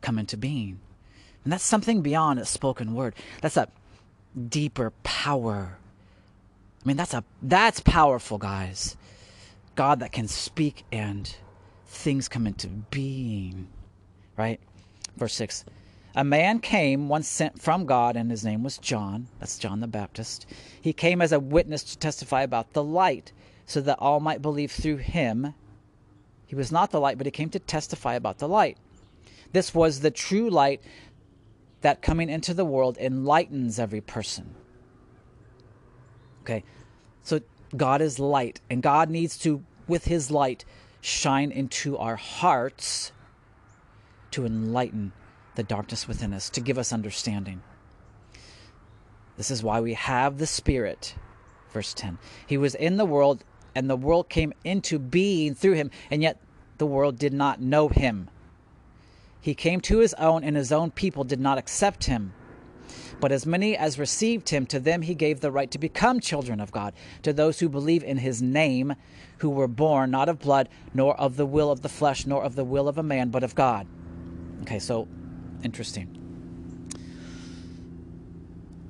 come 0.00 0.18
into 0.18 0.36
being. 0.36 0.80
And 1.44 1.52
that's 1.52 1.64
something 1.64 2.02
beyond 2.02 2.38
a 2.38 2.44
spoken 2.44 2.94
word. 2.94 3.14
That's 3.40 3.56
a 3.56 3.68
deeper 4.48 4.92
power. 5.02 5.78
I 6.84 6.88
mean, 6.88 6.96
that's 6.96 7.14
a 7.14 7.24
that's 7.42 7.80
powerful, 7.80 8.38
guys. 8.38 8.96
God 9.74 10.00
that 10.00 10.12
can 10.12 10.28
speak 10.28 10.84
and 10.92 11.34
things 11.86 12.28
come 12.28 12.46
into 12.46 12.68
being, 12.68 13.68
right? 14.36 14.60
Verse 15.16 15.34
6. 15.34 15.64
A 16.14 16.24
man 16.24 16.60
came, 16.60 17.08
once 17.08 17.28
sent 17.28 17.60
from 17.60 17.84
God, 17.84 18.16
and 18.16 18.30
his 18.30 18.42
name 18.42 18.62
was 18.62 18.78
John. 18.78 19.28
That's 19.38 19.58
John 19.58 19.80
the 19.80 19.86
Baptist. 19.86 20.46
He 20.80 20.94
came 20.94 21.20
as 21.20 21.32
a 21.32 21.40
witness 21.40 21.82
to 21.84 21.98
testify 21.98 22.42
about 22.42 22.72
the 22.72 22.82
light, 22.82 23.32
so 23.66 23.82
that 23.82 23.98
all 23.98 24.20
might 24.20 24.40
believe 24.40 24.72
through 24.72 24.96
him. 24.96 25.52
He 26.46 26.54
was 26.54 26.72
not 26.72 26.90
the 26.90 27.00
light, 27.00 27.18
but 27.18 27.26
he 27.26 27.30
came 27.30 27.50
to 27.50 27.58
testify 27.58 28.14
about 28.14 28.38
the 28.38 28.48
light. 28.48 28.78
This 29.52 29.74
was 29.74 30.00
the 30.00 30.10
true 30.10 30.48
light 30.48 30.80
that 31.86 32.02
coming 32.02 32.28
into 32.28 32.52
the 32.52 32.64
world 32.64 32.98
enlightens 32.98 33.78
every 33.78 34.00
person. 34.00 34.52
Okay, 36.42 36.64
so 37.22 37.38
God 37.76 38.02
is 38.02 38.18
light, 38.18 38.60
and 38.68 38.82
God 38.82 39.08
needs 39.08 39.38
to, 39.38 39.62
with 39.86 40.04
his 40.06 40.28
light, 40.28 40.64
shine 41.00 41.52
into 41.52 41.96
our 41.96 42.16
hearts 42.16 43.12
to 44.32 44.44
enlighten 44.44 45.12
the 45.54 45.62
darkness 45.62 46.08
within 46.08 46.34
us, 46.34 46.50
to 46.50 46.60
give 46.60 46.76
us 46.76 46.92
understanding. 46.92 47.62
This 49.36 49.52
is 49.52 49.62
why 49.62 49.80
we 49.80 49.94
have 49.94 50.38
the 50.38 50.46
Spirit. 50.48 51.14
Verse 51.70 51.94
10 51.94 52.18
He 52.48 52.58
was 52.58 52.74
in 52.74 52.96
the 52.96 53.06
world, 53.06 53.44
and 53.76 53.88
the 53.88 53.94
world 53.94 54.28
came 54.28 54.52
into 54.64 54.98
being 54.98 55.54
through 55.54 55.74
him, 55.74 55.92
and 56.10 56.20
yet 56.20 56.40
the 56.78 56.86
world 56.86 57.16
did 57.16 57.32
not 57.32 57.60
know 57.60 57.86
him. 57.86 58.28
He 59.40 59.54
came 59.54 59.80
to 59.82 59.98
his 59.98 60.14
own, 60.14 60.44
and 60.44 60.56
his 60.56 60.72
own 60.72 60.90
people 60.90 61.24
did 61.24 61.40
not 61.40 61.58
accept 61.58 62.04
him. 62.04 62.32
But 63.20 63.32
as 63.32 63.46
many 63.46 63.76
as 63.76 63.98
received 63.98 64.50
him, 64.50 64.66
to 64.66 64.78
them 64.78 65.02
he 65.02 65.14
gave 65.14 65.40
the 65.40 65.50
right 65.50 65.70
to 65.70 65.78
become 65.78 66.20
children 66.20 66.60
of 66.60 66.72
God, 66.72 66.94
to 67.22 67.32
those 67.32 67.58
who 67.60 67.68
believe 67.68 68.04
in 68.04 68.18
his 68.18 68.42
name, 68.42 68.94
who 69.38 69.50
were 69.50 69.68
born 69.68 70.10
not 70.10 70.28
of 70.28 70.38
blood, 70.38 70.68
nor 70.92 71.18
of 71.18 71.36
the 71.36 71.46
will 71.46 71.70
of 71.70 71.82
the 71.82 71.88
flesh, 71.88 72.26
nor 72.26 72.42
of 72.42 72.56
the 72.56 72.64
will 72.64 72.88
of 72.88 72.98
a 72.98 73.02
man, 73.02 73.30
but 73.30 73.42
of 73.42 73.54
God. 73.54 73.86
Okay, 74.62 74.78
so 74.78 75.08
interesting. 75.62 76.12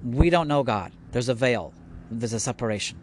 We 0.05 0.31
don't 0.31 0.49
know 0.49 0.63
God. 0.63 0.93
There's 1.13 1.29
a 1.29 1.35
veil, 1.35 1.73
there's 2.11 2.33
a 2.33 2.41
separation. 2.41 2.99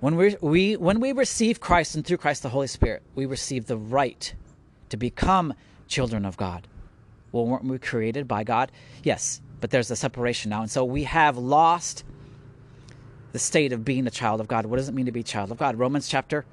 When 0.00 0.16
we, 0.16 0.36
we, 0.40 0.76
when 0.76 1.00
we 1.00 1.12
receive 1.12 1.60
Christ 1.60 1.94
and 1.94 2.06
through 2.06 2.18
Christ 2.18 2.42
the 2.42 2.50
Holy 2.50 2.68
Spirit, 2.68 3.02
we 3.14 3.26
receive 3.26 3.66
the 3.66 3.76
right 3.76 4.32
to 4.90 4.96
become 4.96 5.54
children 5.88 6.24
of 6.24 6.36
God. 6.36 6.68
Well, 7.32 7.46
weren't 7.46 7.64
we 7.64 7.78
created 7.78 8.28
by 8.28 8.44
God? 8.44 8.70
Yes, 9.02 9.40
but 9.60 9.70
there's 9.70 9.90
a 9.90 9.96
separation 9.96 10.50
now. 10.50 10.62
And 10.62 10.70
so 10.70 10.84
we 10.84 11.04
have 11.04 11.36
lost 11.36 12.04
the 13.32 13.38
state 13.38 13.72
of 13.72 13.84
being 13.84 14.06
a 14.06 14.10
child 14.10 14.40
of 14.40 14.48
God. 14.48 14.66
What 14.66 14.76
does 14.76 14.88
it 14.88 14.94
mean 14.94 15.06
to 15.06 15.12
be 15.12 15.20
a 15.20 15.24
child 15.24 15.50
of 15.50 15.58
God? 15.58 15.76
Romans 15.76 16.08
chapter 16.08 16.44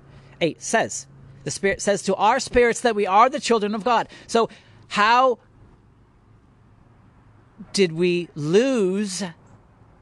8 0.41 0.61
says, 0.61 1.07
the 1.45 1.51
Spirit 1.51 1.81
says 1.81 2.01
to 2.03 2.15
our 2.15 2.39
spirits 2.39 2.81
that 2.81 2.95
we 2.95 3.05
are 3.05 3.29
the 3.29 3.39
children 3.39 3.75
of 3.75 3.83
God. 3.83 4.09
So, 4.25 4.49
how 4.87 5.37
did 7.71 7.91
we 7.91 8.29
lose 8.33 9.23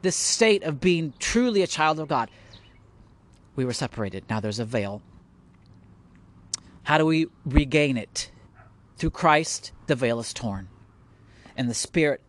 the 0.02 0.12
state 0.12 0.64
of 0.64 0.80
being 0.80 1.14
truly 1.20 1.62
a 1.62 1.68
child 1.68 2.00
of 2.00 2.08
God? 2.08 2.30
We 3.56 3.66
were 3.66 3.74
separated. 3.74 4.26
Now 4.30 4.40
there's 4.40 4.60
a 4.60 4.66
veil. 4.66 5.02
How 6.84 6.98
do 6.98 7.06
we 7.06 7.28
regain 7.46 7.98
it? 7.98 8.32
Through 8.98 9.12
Christ, 9.12 9.72
the 9.88 9.96
veil 9.96 10.20
is 10.20 10.34
torn. 10.34 10.68
And 11.56 11.70
the 11.70 11.74
Spirit 11.74 12.22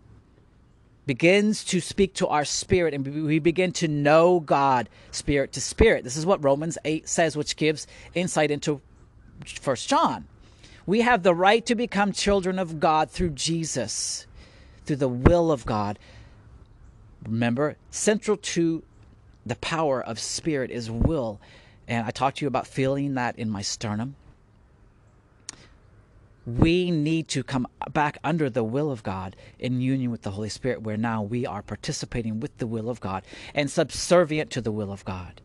begins 1.07 1.65
to 1.65 1.81
speak 1.81 2.15
to 2.15 2.27
our 2.29 2.45
spirit 2.45 2.95
and 2.95 3.27
we 3.27 3.39
begin 3.39 3.73
to 3.73 3.89
know 3.89 4.41
God 4.41 4.89
spirit 5.11 5.53
to 5.53 5.61
spirit. 5.61 6.05
This 6.05 6.17
is 6.17 6.25
what 6.25 6.43
Romans 6.43 6.79
8 6.85 7.09
says, 7.09 7.37
which 7.37 7.57
gives 7.57 7.87
insight 8.15 8.51
into 8.51 8.81
First 9.61 9.89
John. 9.89 10.27
We 10.87 11.01
have 11.01 11.23
the 11.23 11.35
right 11.35 11.65
to 11.67 11.75
become 11.75 12.13
children 12.13 12.59
of 12.59 12.81
God 12.81 13.11
through 13.11 13.31
Jesus, 13.31 14.27
through 14.85 14.97
the 14.97 15.09
will 15.09 15.51
of 15.51 15.65
God. 15.67 15.99
Remember, 17.27 17.77
central 17.91 18.37
to 18.37 18.83
the 19.45 19.57
power 19.57 20.03
of 20.03 20.19
spirit 20.19 20.71
is 20.71 20.91
will. 20.91 21.41
And 21.87 22.07
I 22.07 22.11
talked 22.11 22.39
to 22.39 22.45
you 22.45 22.49
about 22.49 22.67
feeling 22.67 23.15
that 23.15 23.39
in 23.39 23.51
my 23.51 23.63
sternum. 23.63 24.17
We 26.47 26.91
need 26.91 27.29
to 27.29 27.43
come 27.43 27.67
back 27.91 28.19
under 28.23 28.51
the 28.51 28.65
will 28.65 28.91
of 28.91 29.03
God 29.03 29.35
in 29.59 29.81
union 29.81 30.11
with 30.11 30.23
the 30.23 30.33
Holy 30.33 30.51
Spirit, 30.51 30.83
where 30.83 30.99
now 30.99 31.23
we 31.23 31.47
are 31.47 31.63
participating 31.63 32.39
with 32.39 32.59
the 32.59 32.67
will 32.67 32.91
of 32.91 33.01
God 33.01 33.25
and 33.55 33.71
subservient 33.71 34.51
to 34.51 34.61
the 34.61 34.73
will 34.73 34.93
of 34.93 35.05
God 35.07 35.41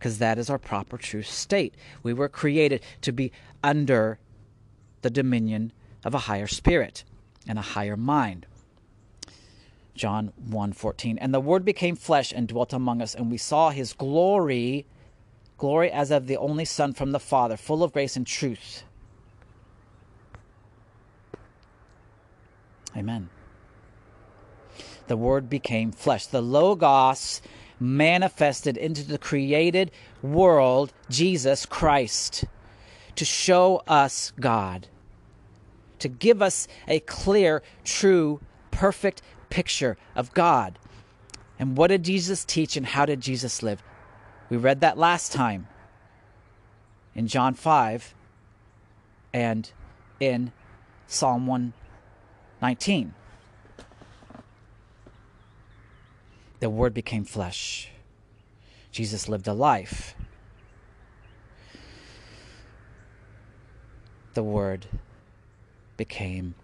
because 0.00 0.16
that 0.16 0.38
is 0.38 0.48
our 0.48 0.58
proper 0.58 0.96
true 0.96 1.22
state. 1.22 1.74
We 2.02 2.14
were 2.14 2.30
created 2.30 2.82
to 3.02 3.12
be 3.12 3.32
under 3.62 4.18
the 5.02 5.10
dominion 5.10 5.72
of 6.06 6.14
a 6.14 6.20
higher 6.20 6.46
spirit 6.46 7.04
and 7.46 7.58
a 7.58 7.62
higher 7.62 7.98
mind. 7.98 8.46
John 9.94 10.32
1:14 10.48 11.18
And 11.20 11.34
the 11.34 11.40
word 11.40 11.64
became 11.64 11.96
flesh 11.96 12.32
and 12.32 12.48
dwelt 12.48 12.72
among 12.72 13.02
us 13.02 13.14
and 13.14 13.30
we 13.30 13.38
saw 13.38 13.70
his 13.70 13.92
glory 13.92 14.86
glory 15.58 15.90
as 15.90 16.10
of 16.10 16.26
the 16.26 16.38
only 16.38 16.64
son 16.64 16.94
from 16.94 17.12
the 17.12 17.20
father 17.20 17.56
full 17.56 17.82
of 17.82 17.92
grace 17.92 18.16
and 18.16 18.26
truth. 18.26 18.82
Amen. 22.96 23.28
The 25.06 25.16
word 25.16 25.50
became 25.50 25.92
flesh. 25.92 26.26
The 26.26 26.40
logos 26.40 27.42
manifested 27.78 28.76
into 28.76 29.04
the 29.04 29.18
created 29.18 29.90
world, 30.22 30.92
Jesus 31.08 31.66
Christ, 31.66 32.44
to 33.16 33.24
show 33.24 33.82
us 33.86 34.32
God, 34.38 34.88
to 35.98 36.08
give 36.08 36.40
us 36.40 36.68
a 36.88 37.00
clear, 37.00 37.62
true, 37.84 38.40
perfect 38.70 39.22
picture 39.50 39.96
of 40.16 40.32
God. 40.32 40.78
And 41.58 41.76
what 41.76 41.88
did 41.88 42.04
Jesus 42.04 42.44
teach 42.44 42.76
and 42.76 42.86
how 42.86 43.04
did 43.04 43.20
Jesus 43.20 43.62
live? 43.62 43.82
We 44.48 44.56
read 44.56 44.80
that 44.80 44.96
last 44.96 45.32
time 45.32 45.68
in 47.14 47.26
John 47.26 47.54
5 47.54 48.14
and 49.32 49.70
in 50.18 50.52
Psalm 51.06 51.46
119. 51.46 53.14
the 56.60 56.70
Word 56.70 56.94
became 56.94 57.24
flesh. 57.24 57.90
Jesus 58.92 59.28
lived 59.28 59.48
a 59.48 59.54
life. 59.54 60.14
The 64.34 64.42
Word 64.42 64.86
became 65.96 66.54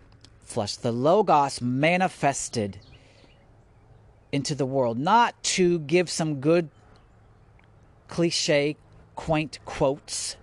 flesh. 0.46 0.76
The 0.76 0.92
Logos 0.92 1.60
manifested 1.60 2.78
into 4.32 4.54
the 4.54 4.66
world, 4.66 4.98
not 4.98 5.40
to 5.42 5.78
give 5.80 6.10
some 6.10 6.40
good 6.40 6.68
cliche, 8.08 8.76
quaint 9.14 9.58
quotes. 9.64 10.36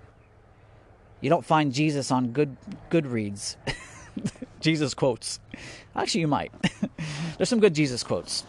You 1.22 1.30
don't 1.30 1.46
find 1.46 1.74
Jesus 1.74 2.12
on 2.12 2.32
good 2.32 2.58
Goodreads. 2.89 3.56
Jesus 4.60 4.94
quotes. 4.94 5.39
Actually, 5.96 6.22
you 6.22 6.28
might. 6.28 6.52
There's 7.38 7.50
some 7.50 7.60
good 7.60 7.76
Jesus 7.76 8.04
quotes. 8.04 8.44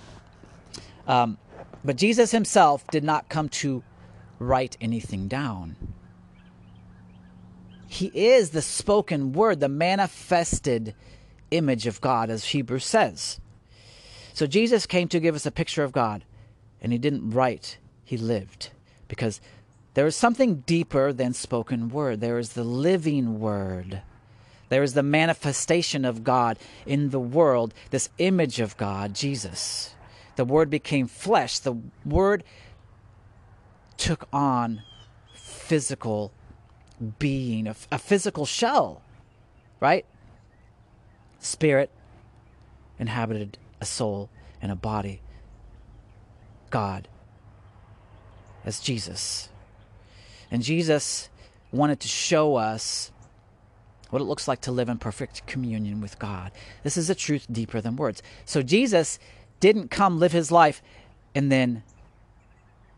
Um, 1.07 1.39
but 1.85 1.97
Jesus 1.97 2.31
himself 2.31 2.87
did 2.89 3.05
not 3.05 3.29
come 3.29 3.49
to 3.51 3.83
write 4.39 4.77
anything 4.81 5.29
down. 5.29 5.77
He 7.87 8.11
is 8.15 8.51
the 8.51 8.63
spoken 8.63 9.33
word, 9.33 9.61
the 9.61 9.69
manifested 9.69 10.95
image 11.57 11.87
of 11.87 12.01
God, 12.01 12.31
as 12.31 12.47
Hebrews 12.47 12.85
says. 12.85 13.41
So 14.33 14.47
Jesus 14.47 14.87
came 14.87 15.09
to 15.09 15.21
give 15.21 15.35
us 15.35 15.47
a 15.47 15.51
picture 15.51 15.85
of 15.85 15.93
God, 15.93 16.25
and 16.81 16.93
he 16.93 16.99
didn't 16.99 17.31
write, 17.31 17.79
he 18.05 18.17
lived. 18.17 18.71
Because 19.09 19.41
there 19.95 20.07
is 20.07 20.17
something 20.17 20.65
deeper 20.67 21.13
than 21.13 21.33
spoken 21.33 21.89
word, 21.89 22.21
there 22.21 22.39
is 22.39 22.51
the 22.51 22.65
living 22.65 23.39
word. 23.39 24.03
There 24.71 24.83
is 24.83 24.95
the 24.95 25.03
manifestation 25.03 26.05
of 26.05 26.25
God 26.25 26.59
in 26.85 27.11
the 27.11 27.21
world, 27.21 27.75
this 27.91 28.09
image 28.19 28.61
of 28.61 28.77
God, 28.77 29.15
Jesus 29.15 29.95
the 30.37 30.45
Word 30.45 30.71
became 30.71 31.07
flesh. 31.07 31.59
The 31.59 31.77
Word 32.05 32.45
took 33.97 34.29
on 34.33 34.83
physical 35.35 36.33
being, 37.19 37.67
a, 37.67 37.77
a 37.91 37.99
physical 37.99 38.47
shell, 38.47 39.03
right? 39.81 40.05
Spirit 41.45 41.91
inhabited 42.99 43.59
a 43.81 43.85
soul 43.85 44.31
and 44.63 44.73
a 44.73 44.77
body. 44.77 45.21
God 46.71 47.07
as 48.65 48.81
Jesus. 48.81 49.49
And 50.51 50.63
Jesus 50.63 51.29
wanted 51.71 52.01
to 52.01 52.09
show 52.09 52.57
us 52.57 53.13
what 54.11 54.23
it 54.23 54.25
looks 54.25 54.49
like 54.49 54.61
to 54.63 54.73
live 54.73 54.89
in 54.89 54.99
perfect 54.99 55.47
communion 55.47 56.01
with 56.01 56.19
God. 56.19 56.53
This 56.83 56.97
is 56.97 57.11
a 57.11 57.15
truth 57.15 57.47
deeper 57.51 57.81
than 57.81 57.97
words. 57.97 58.23
So 58.45 58.63
Jesus 58.63 59.19
didn't 59.61 59.91
come 59.91 60.19
live 60.19 60.33
his 60.33 60.51
life 60.51 60.83
and 61.35 61.51
then 61.51 61.83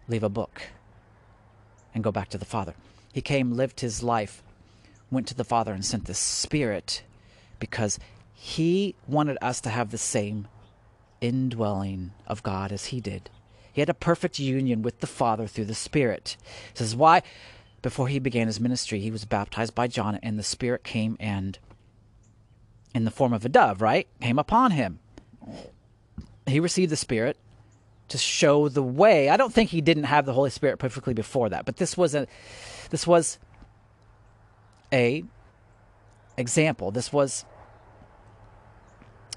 leave 0.09 0.23
a 0.23 0.29
book 0.29 0.63
and 1.95 2.05
go 2.05 2.13
back 2.13 2.29
to 2.31 2.39
the 2.39 2.45
Father. 2.45 2.75
He 3.13 3.23
came, 3.23 3.57
lived 3.57 3.81
his 3.81 4.03
life, 4.03 4.43
went 5.11 5.27
to 5.29 5.35
the 5.35 5.45
Father, 5.45 5.73
and 5.73 5.85
sent 5.85 6.05
the 6.05 6.15
Spirit 6.15 7.03
because 7.59 7.99
he 8.47 8.95
wanted 9.09 9.37
us 9.43 9.61
to 9.61 9.69
have 9.69 9.91
the 9.91 9.99
same 9.99 10.47
indwelling 11.21 12.13
of 12.29 12.45
God 12.45 12.71
as 12.71 12.87
he 12.87 13.01
did. 13.01 13.29
He 13.73 13.81
had 13.81 13.89
a 13.89 13.95
perfect 13.95 14.39
union 14.39 14.83
with 14.83 15.01
the 15.01 15.09
Father 15.09 15.49
through 15.49 15.65
the 15.65 15.75
Spirit. 15.75 16.37
This 16.73 16.87
is 16.87 16.95
why, 16.95 17.25
before 17.83 18.07
he 18.07 18.21
began 18.21 18.47
his 18.47 18.61
ministry, 18.61 19.01
he 19.01 19.11
was 19.11 19.25
baptized 19.25 19.75
by 19.75 19.89
John, 19.89 20.21
and 20.23 20.39
the 20.39 20.45
Spirit 20.45 20.85
came 20.85 21.17
and, 21.19 21.59
in 22.95 23.05
the 23.05 23.11
form 23.11 23.33
of 23.33 23.45
a 23.45 23.49
dove, 23.49 23.83
right, 23.83 24.07
came 24.21 24.39
upon 24.39 24.71
him. 24.71 25.01
He 26.47 26.61
received 26.61 26.93
the 26.93 26.97
Spirit 26.97 27.37
to 28.11 28.17
show 28.17 28.69
the 28.69 28.81
way. 28.81 29.29
I 29.29 29.37
don't 29.37 29.53
think 29.53 29.71
he 29.71 29.81
didn't 29.81 30.05
have 30.05 30.25
the 30.25 30.35
Holy 30.35 30.51
Spirit 30.51 30.79
perfectly 30.79 31.15
before 31.15 31.49
that, 31.49 31.65
but 31.65 31.79
this 31.79 31.97
was 31.97 32.15
a, 32.15 32.29
this 32.91 33.09
was 33.09 33.41
a 34.93 35.25
example. 36.37 36.93
This 36.93 37.13
was 37.13 37.45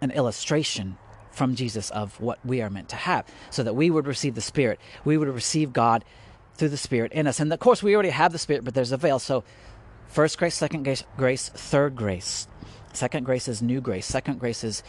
an 0.02 0.12
illustration 0.12 0.98
from 1.32 1.56
Jesus 1.56 1.90
of 1.92 2.20
what 2.20 2.40
we 2.46 2.62
are 2.62 2.70
meant 2.70 2.90
to 2.90 2.96
have, 2.96 3.26
so 3.50 3.64
that 3.64 3.76
we 3.76 3.90
would 3.90 4.08
receive 4.08 4.36
the 4.36 4.42
Spirit. 4.42 4.80
We 5.06 5.18
would 5.18 5.28
receive 5.28 5.74
God 5.74 6.04
through 6.56 6.70
the 6.70 6.78
Spirit 6.78 7.12
in 7.14 7.28
us. 7.28 7.40
And 7.40 7.52
of 7.52 7.60
course, 7.60 7.82
we 7.82 7.94
already 7.94 8.10
have 8.10 8.32
the 8.32 8.40
Spirit, 8.40 8.66
but 8.66 8.74
there's 8.74 8.92
a 8.92 8.98
veil. 8.98 9.20
So, 9.20 9.44
first 10.08 10.38
grace, 10.38 10.56
second 10.56 10.84
grace, 11.18 11.50
third 11.50 11.96
grace. 11.96 12.48
Second 12.94 13.24
grace 13.24 13.48
is 13.48 13.62
new 13.62 13.82
grace. 13.82 14.06
Second 14.06 14.40
grace 14.40 14.64
is 14.64 14.84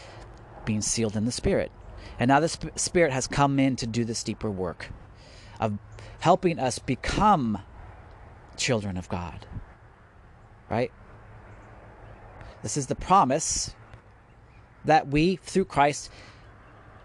being 0.65 0.81
sealed 0.81 1.15
in 1.15 1.25
the 1.25 1.31
Spirit. 1.31 1.71
And 2.19 2.29
now 2.29 2.39
the 2.39 2.49
Sp- 2.49 2.75
Spirit 2.75 3.11
has 3.13 3.27
come 3.27 3.59
in 3.59 3.75
to 3.77 3.87
do 3.87 4.03
this 4.03 4.23
deeper 4.23 4.49
work 4.49 4.89
of 5.59 5.77
helping 6.19 6.59
us 6.59 6.79
become 6.79 7.59
children 8.57 8.97
of 8.97 9.07
God. 9.09 9.45
Right? 10.69 10.91
This 12.63 12.77
is 12.77 12.87
the 12.87 12.95
promise 12.95 13.75
that 14.85 15.07
we, 15.07 15.37
through 15.37 15.65
Christ, 15.65 16.09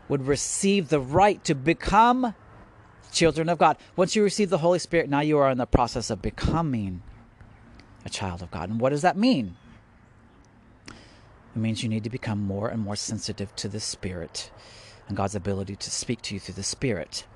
would 0.09 0.27
receive 0.27 0.89
the 0.89 1.01
right 1.01 1.43
to 1.45 1.55
become 1.55 2.35
children 3.13 3.49
of 3.49 3.59
God. 3.59 3.77
Once 3.97 4.15
you 4.15 4.23
receive 4.23 4.51
the 4.51 4.59
Holy 4.59 4.79
Spirit, 4.79 5.09
now 5.09 5.21
you 5.21 5.39
are 5.39 5.51
in 5.51 5.59
the 5.59 5.67
process 5.67 6.11
of 6.11 6.23
becoming 6.23 7.03
a 8.05 8.09
child 8.09 8.43
of 8.43 8.51
God. 8.51 8.69
And 8.69 8.81
what 8.81 8.91
does 8.91 9.03
that 9.03 9.17
mean? 9.17 9.57
It 10.89 11.59
means 11.59 11.83
you 11.83 11.89
need 11.89 12.05
to 12.05 12.11
become 12.11 12.43
more 12.43 12.69
and 12.69 12.83
more 12.83 12.97
sensitive 12.97 13.55
to 13.57 13.69
the 13.69 13.81
Spirit 13.81 14.51
and 15.09 15.17
God's 15.17 15.35
ability 15.35 15.77
to 15.77 15.91
speak 15.91 16.21
to 16.23 16.35
you 16.35 16.41
through 16.41 16.55
the 16.55 16.63
Spirit. 16.63 17.27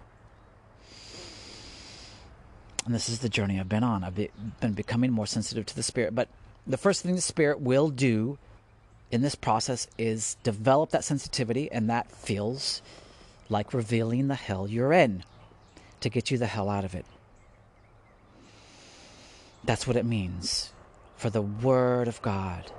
And 2.85 2.95
this 2.95 3.09
is 3.09 3.21
the 3.21 3.29
journey 3.29 3.59
I've 3.59 3.69
been 3.69 3.85
on. 3.85 4.05
I've 4.05 4.15
been 4.15 4.73
becoming 4.73 5.13
more 5.13 5.27
sensitive 5.27 5.67
to 5.67 5.77
the 5.77 5.83
Spirit. 5.83 6.15
But 6.15 6.29
the 6.67 6.77
first 6.77 7.03
thing 7.03 7.15
the 7.15 7.21
Spirit 7.21 7.61
will 7.61 7.89
do 7.89 8.39
in 9.11 9.23
this 9.23 9.35
process 9.35 9.89
is 9.99 10.37
develop 10.43 10.91
that 10.91 11.05
sensitivity, 11.05 11.71
and 11.71 11.91
that 11.91 12.11
feels 12.11 12.81
like 13.49 13.75
revealing 13.75 14.29
the 14.29 14.37
hell 14.37 14.69
you're 14.69 14.93
in 14.93 15.25
to 16.01 16.09
get 16.09 16.31
you 16.31 16.39
the 16.39 16.47
hell 16.47 16.69
out 16.69 16.85
of 16.85 16.95
it. 16.95 17.05
That's 19.65 19.87
what 19.87 19.97
it 19.97 20.05
means 20.07 20.73
for 21.17 21.29
the 21.29 21.43
Word 21.43 22.09
of 22.09 22.23
God 22.23 22.71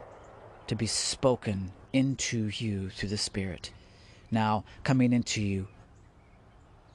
to 0.68 0.76
be 0.76 0.88
spoken 0.88 1.72
into 1.94 2.48
you 2.48 2.90
through 2.90 3.10
the 3.10 3.18
Spirit. 3.18 3.72
Now 4.32 4.64
coming 4.84 5.14
into 5.14 5.42
you 5.42 5.68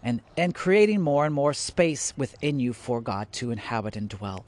and, 0.02 0.22
and 0.36 0.54
creating 0.54 1.02
more 1.02 1.26
and 1.26 1.34
more 1.34 1.52
space 1.52 2.14
within 2.16 2.58
you 2.58 2.72
for 2.72 3.00
God 3.00 3.30
to 3.34 3.50
inhabit 3.50 3.96
and 3.96 4.08
dwell 4.08 4.44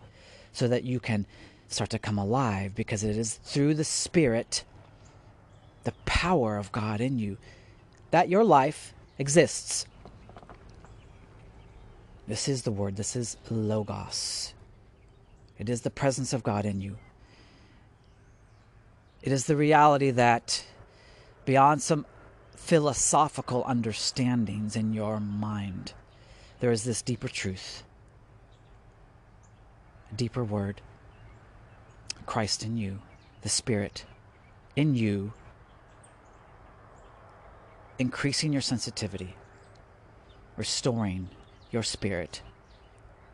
so 0.53 0.67
that 0.67 0.85
you 0.85 0.99
can 0.99 1.27
start 1.69 1.91
to 1.91 1.99
come 1.99 2.19
alive 2.19 2.75
because 2.75 3.05
it 3.05 3.17
is 3.17 3.35
through 3.35 3.75
the 3.75 3.85
Spirit 3.85 4.65
the 5.85 5.93
power 6.05 6.57
of 6.57 6.73
God 6.73 7.01
in 7.01 7.19
you, 7.19 7.39
that 8.11 8.29
your 8.29 8.45
life 8.45 8.93
exists. 9.19 9.87
This 12.27 12.49
is 12.49 12.63
the 12.63 12.71
word, 12.71 12.97
this 12.97 13.17
is 13.17 13.37
Logos. 13.51 14.53
It 15.59 15.69
is 15.69 15.81
the 15.81 15.91
presence 15.91 16.33
of 16.33 16.43
God 16.43 16.65
in 16.65 16.81
you. 16.81 16.97
It 19.23 19.33
is 19.33 19.47
the 19.47 19.57
reality 19.57 20.11
that 20.11 20.65
beyond 21.45 21.83
some 21.83 22.07
philosophical 22.55 23.65
understandings 23.67 24.77
in 24.77 24.93
your 24.93 25.19
mind, 25.19 25.95
there 26.61 26.71
is 26.71 26.85
this 26.85 27.03
deeper 27.03 27.29
truth, 27.29 27.83
a 30.13 30.15
deeper 30.15 30.45
word 30.45 30.81
Christ 32.27 32.63
in 32.63 32.77
you, 32.77 32.99
the 33.43 33.49
Spirit 33.49 34.05
in 34.77 34.95
you 34.95 35.33
increasing 37.99 38.53
your 38.53 38.63
sensitivity, 38.63 39.35
restoring 40.57 41.29
your 41.71 41.83
spirit 41.83 42.43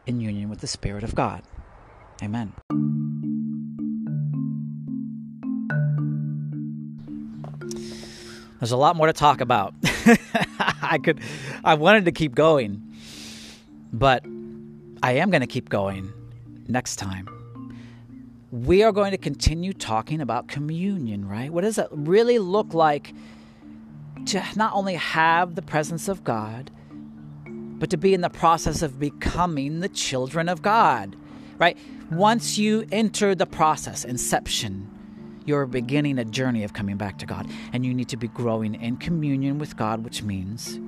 in 0.07 0.21
union 0.21 0.49
with 0.49 0.61
the 0.61 0.67
Spirit 0.67 1.05
of 1.05 1.15
God. 1.15 1.43
Amen. 2.23 2.53
There's 8.59 8.73
a 8.73 8.77
lot 8.77 8.97
more 8.97 9.07
to 9.07 9.13
talk 9.13 9.41
about. 9.41 9.75
I 10.83 10.99
could 11.03 11.21
I 11.65 11.75
wanted 11.75 12.07
to 12.07 12.13
keep 12.13 12.35
going, 12.35 12.83
but 13.93 14.25
I 15.03 15.13
am 15.13 15.31
going 15.31 15.43
to 15.43 15.47
keep 15.47 15.69
going 15.69 16.13
next 16.67 16.97
time. 16.97 17.29
We 18.51 18.83
are 18.83 18.93
going 18.93 19.11
to 19.11 19.19
continue 19.19 19.73
talking 19.73 20.21
about 20.21 20.49
communion, 20.49 21.29
right? 21.29 21.53
What 21.53 21.63
does 21.63 21.77
it 21.77 21.89
really 21.91 22.39
look 22.39 22.73
like 22.73 23.13
to 24.27 24.43
not 24.57 24.73
only 24.75 24.95
have 24.95 25.55
the 25.55 25.63
presence 25.63 26.09
of 26.09 26.25
God, 26.25 26.71
but 27.47 27.91
to 27.91 27.97
be 27.97 28.15
in 28.15 28.21
the 28.21 28.31
process 28.31 28.83
of 28.83 28.99
becoming 28.99 29.81
the 29.81 29.89
children 29.89 30.49
of 30.49 30.63
God, 30.63 31.17
right? 31.59 31.77
Once 32.11 32.57
you 32.57 32.87
enter 32.93 33.35
the 33.35 33.47
process, 33.47 34.05
inception, 34.05 34.91
you're 35.45 35.67
beginning 35.67 36.19
a 36.19 36.25
journey 36.25 36.65
of 36.65 36.73
coming 36.73 36.97
back 36.97 37.19
to 37.19 37.27
God, 37.27 37.47
and 37.73 37.85
you 37.85 37.93
need 37.93 38.09
to 38.09 38.17
be 38.17 38.29
growing 38.29 38.75
in 38.75 38.97
communion 38.97 39.59
with 39.59 39.77
God, 39.77 40.05
which 40.05 40.23
means 40.23 40.79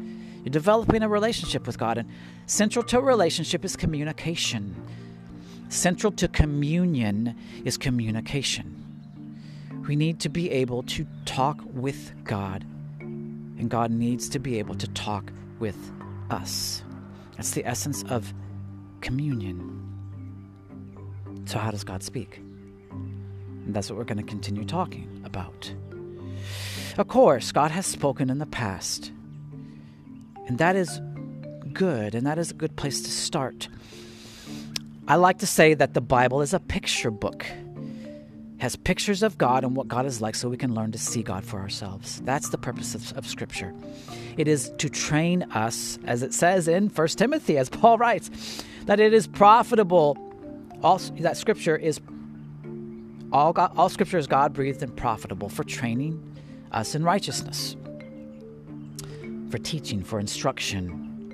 you're 0.45 0.51
developing 0.51 1.03
a 1.03 1.09
relationship 1.09 1.67
with 1.67 1.79
God. 1.79 1.99
And 1.99 2.09
central 2.47 2.85
to 2.85 2.99
a 2.99 3.03
relationship 3.03 3.65
is 3.65 3.77
communication. 3.77 4.75
Central 5.69 6.13
to 6.13 6.29
communion 6.29 7.37
is 7.65 7.77
communication. 7.77 8.73
We 9.87 9.97
need 9.97 10.21
to 10.21 10.29
be 10.29 10.51
able 10.51 10.85
to 10.85 11.07
talk 11.25 11.61
with 11.67 12.13
God 12.25 12.65
and 13.59 13.71
God 13.71 13.91
needs 13.91 14.29
to 14.31 14.39
be 14.39 14.59
able 14.59 14.75
to 14.77 14.87
talk 14.89 15.33
with 15.59 15.77
us. 16.31 16.83
That's 17.37 17.53
the 17.53 17.65
essence 17.65 18.03
of 18.05 18.33
communion. 19.01 19.83
So, 21.47 21.59
how 21.59 21.71
does 21.71 21.85
God 21.85 22.03
speak? 22.03 22.39
And 22.91 23.75
that's 23.75 23.91
what 23.91 23.99
we're 23.99 24.05
going 24.05 24.19
to 24.19 24.25
continue 24.25 24.65
talking 24.65 25.23
about. 25.25 25.73
Of 26.99 27.09
course, 27.09 27.53
God 27.53 27.71
has 27.71 27.87
spoken 27.87 28.31
in 28.31 28.39
the 28.39 28.47
past, 28.47 29.13
and 30.47 30.59
that 30.59 30.77
is 30.77 31.01
good, 31.73 32.15
and 32.15 32.27
that 32.27 32.39
is 32.39 32.51
a 32.51 32.55
good 32.55 32.77
place 32.77 33.03
to 33.03 33.11
start. 33.11 33.69
I 35.09 35.17
like 35.17 35.39
to 35.39 35.47
say 35.47 35.75
that 35.75 35.95
the 35.95 36.01
Bible 36.01 36.41
is 36.41 36.55
a 36.55 36.61
picture 36.61 37.11
book 37.11 37.47
has 38.67 38.75
pictures 38.75 39.23
of 39.23 39.39
God 39.39 39.63
and 39.63 39.77
what 39.77 39.87
God 39.87 40.07
is 40.07 40.21
like 40.21 40.35
so 40.35 40.49
we 40.49 40.57
can 40.57 40.75
learn 40.75 40.91
to 40.91 40.99
see 40.99 41.23
God 41.23 41.45
for 41.45 41.61
ourselves. 41.61 42.21
That's 42.23 42.49
the 42.49 42.59
purpose 42.59 42.97
of, 42.97 43.17
of 43.17 43.25
Scripture. 43.25 43.73
It 44.37 44.49
is 44.49 44.73
to 44.79 44.89
train 44.89 45.45
us, 45.53 46.01
as 46.05 46.25
it 46.25 46.35
says 46.35 46.67
in 46.67 46.89
1 46.89 47.09
Timothy, 47.11 47.59
as 47.59 47.69
Paul 47.69 47.97
writes, 47.97 48.29
that 48.87 48.99
it 48.99 49.15
is 49.15 49.29
profitable. 49.29 50.19
All, 50.83 50.99
that 50.99 51.37
Scripture 51.37 51.77
is 51.77 52.01
all, 53.33 53.53
God, 53.53 53.71
all 53.77 53.89
Scripture 53.89 54.19
is 54.19 54.27
God 54.27 54.53
breathed 54.53 54.83
and 54.83 54.97
profitable 54.97 55.49
for 55.49 55.63
training 55.63 56.21
us 56.73 56.97
in 56.97 57.05
righteousness, 57.05 57.77
for 59.49 59.59
teaching, 59.59 60.03
for 60.03 60.19
instruction. 60.19 61.31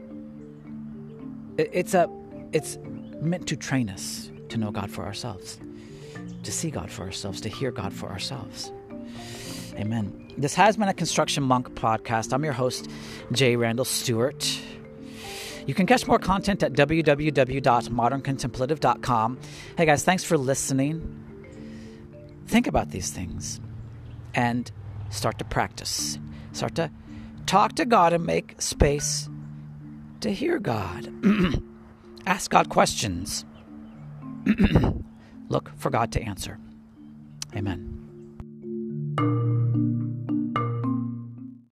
It, 1.57 1.70
it's 1.72 1.95
a 1.95 2.11
it's 2.53 2.76
meant 3.22 3.47
to 3.49 3.57
train 3.57 3.89
us 3.89 4.30
to 4.51 4.59
know 4.59 4.70
God 4.70 4.91
for 4.91 5.07
ourselves 5.07 5.59
to 6.43 6.53
see 6.53 6.70
God 6.70 6.90
for 6.90 7.03
ourselves, 7.03 7.40
to 7.43 7.49
hear 7.49 7.70
God 7.70 7.93
for 7.93 8.09
ourselves. 8.09 8.72
Amen. 9.76 10.32
This 10.36 10.55
has 10.55 10.76
been 10.76 10.88
a 10.88 10.95
Construction 10.95 11.43
Monk 11.43 11.74
podcast. 11.74 12.32
I'm 12.32 12.45
your 12.45 12.53
host, 12.53 12.88
J. 13.32 13.57
Randall 13.57 13.84
Stewart. 13.84 14.61
You 15.66 15.74
can 15.74 15.86
catch 15.86 16.07
more 16.07 16.18
content 16.18 16.62
at 16.62 16.72
www.moderncontemplative.com. 16.72 19.38
Hey 19.76 19.86
guys, 19.86 20.05
thanks 20.05 20.24
for 20.24 20.36
listening. 20.36 21.18
Think 22.47 22.66
about 22.66 22.90
these 22.90 23.11
things 23.11 23.61
and 24.34 24.70
start 25.11 25.38
to 25.38 25.45
practice. 25.45 26.18
Start 26.53 26.74
to 26.76 26.90
talk 27.47 27.74
to 27.74 27.84
God 27.84 28.12
and 28.12 28.26
make 28.26 28.61
space 28.61 29.28
to 30.20 30.32
hear 30.32 30.59
God. 30.59 31.12
Ask 32.26 32.51
God 32.51 32.68
questions. 32.68 33.45
Look 35.53 35.70
for 35.76 35.90
God 35.90 36.12
to 36.12 36.22
answer. 36.22 36.59
Amen. 37.55 37.92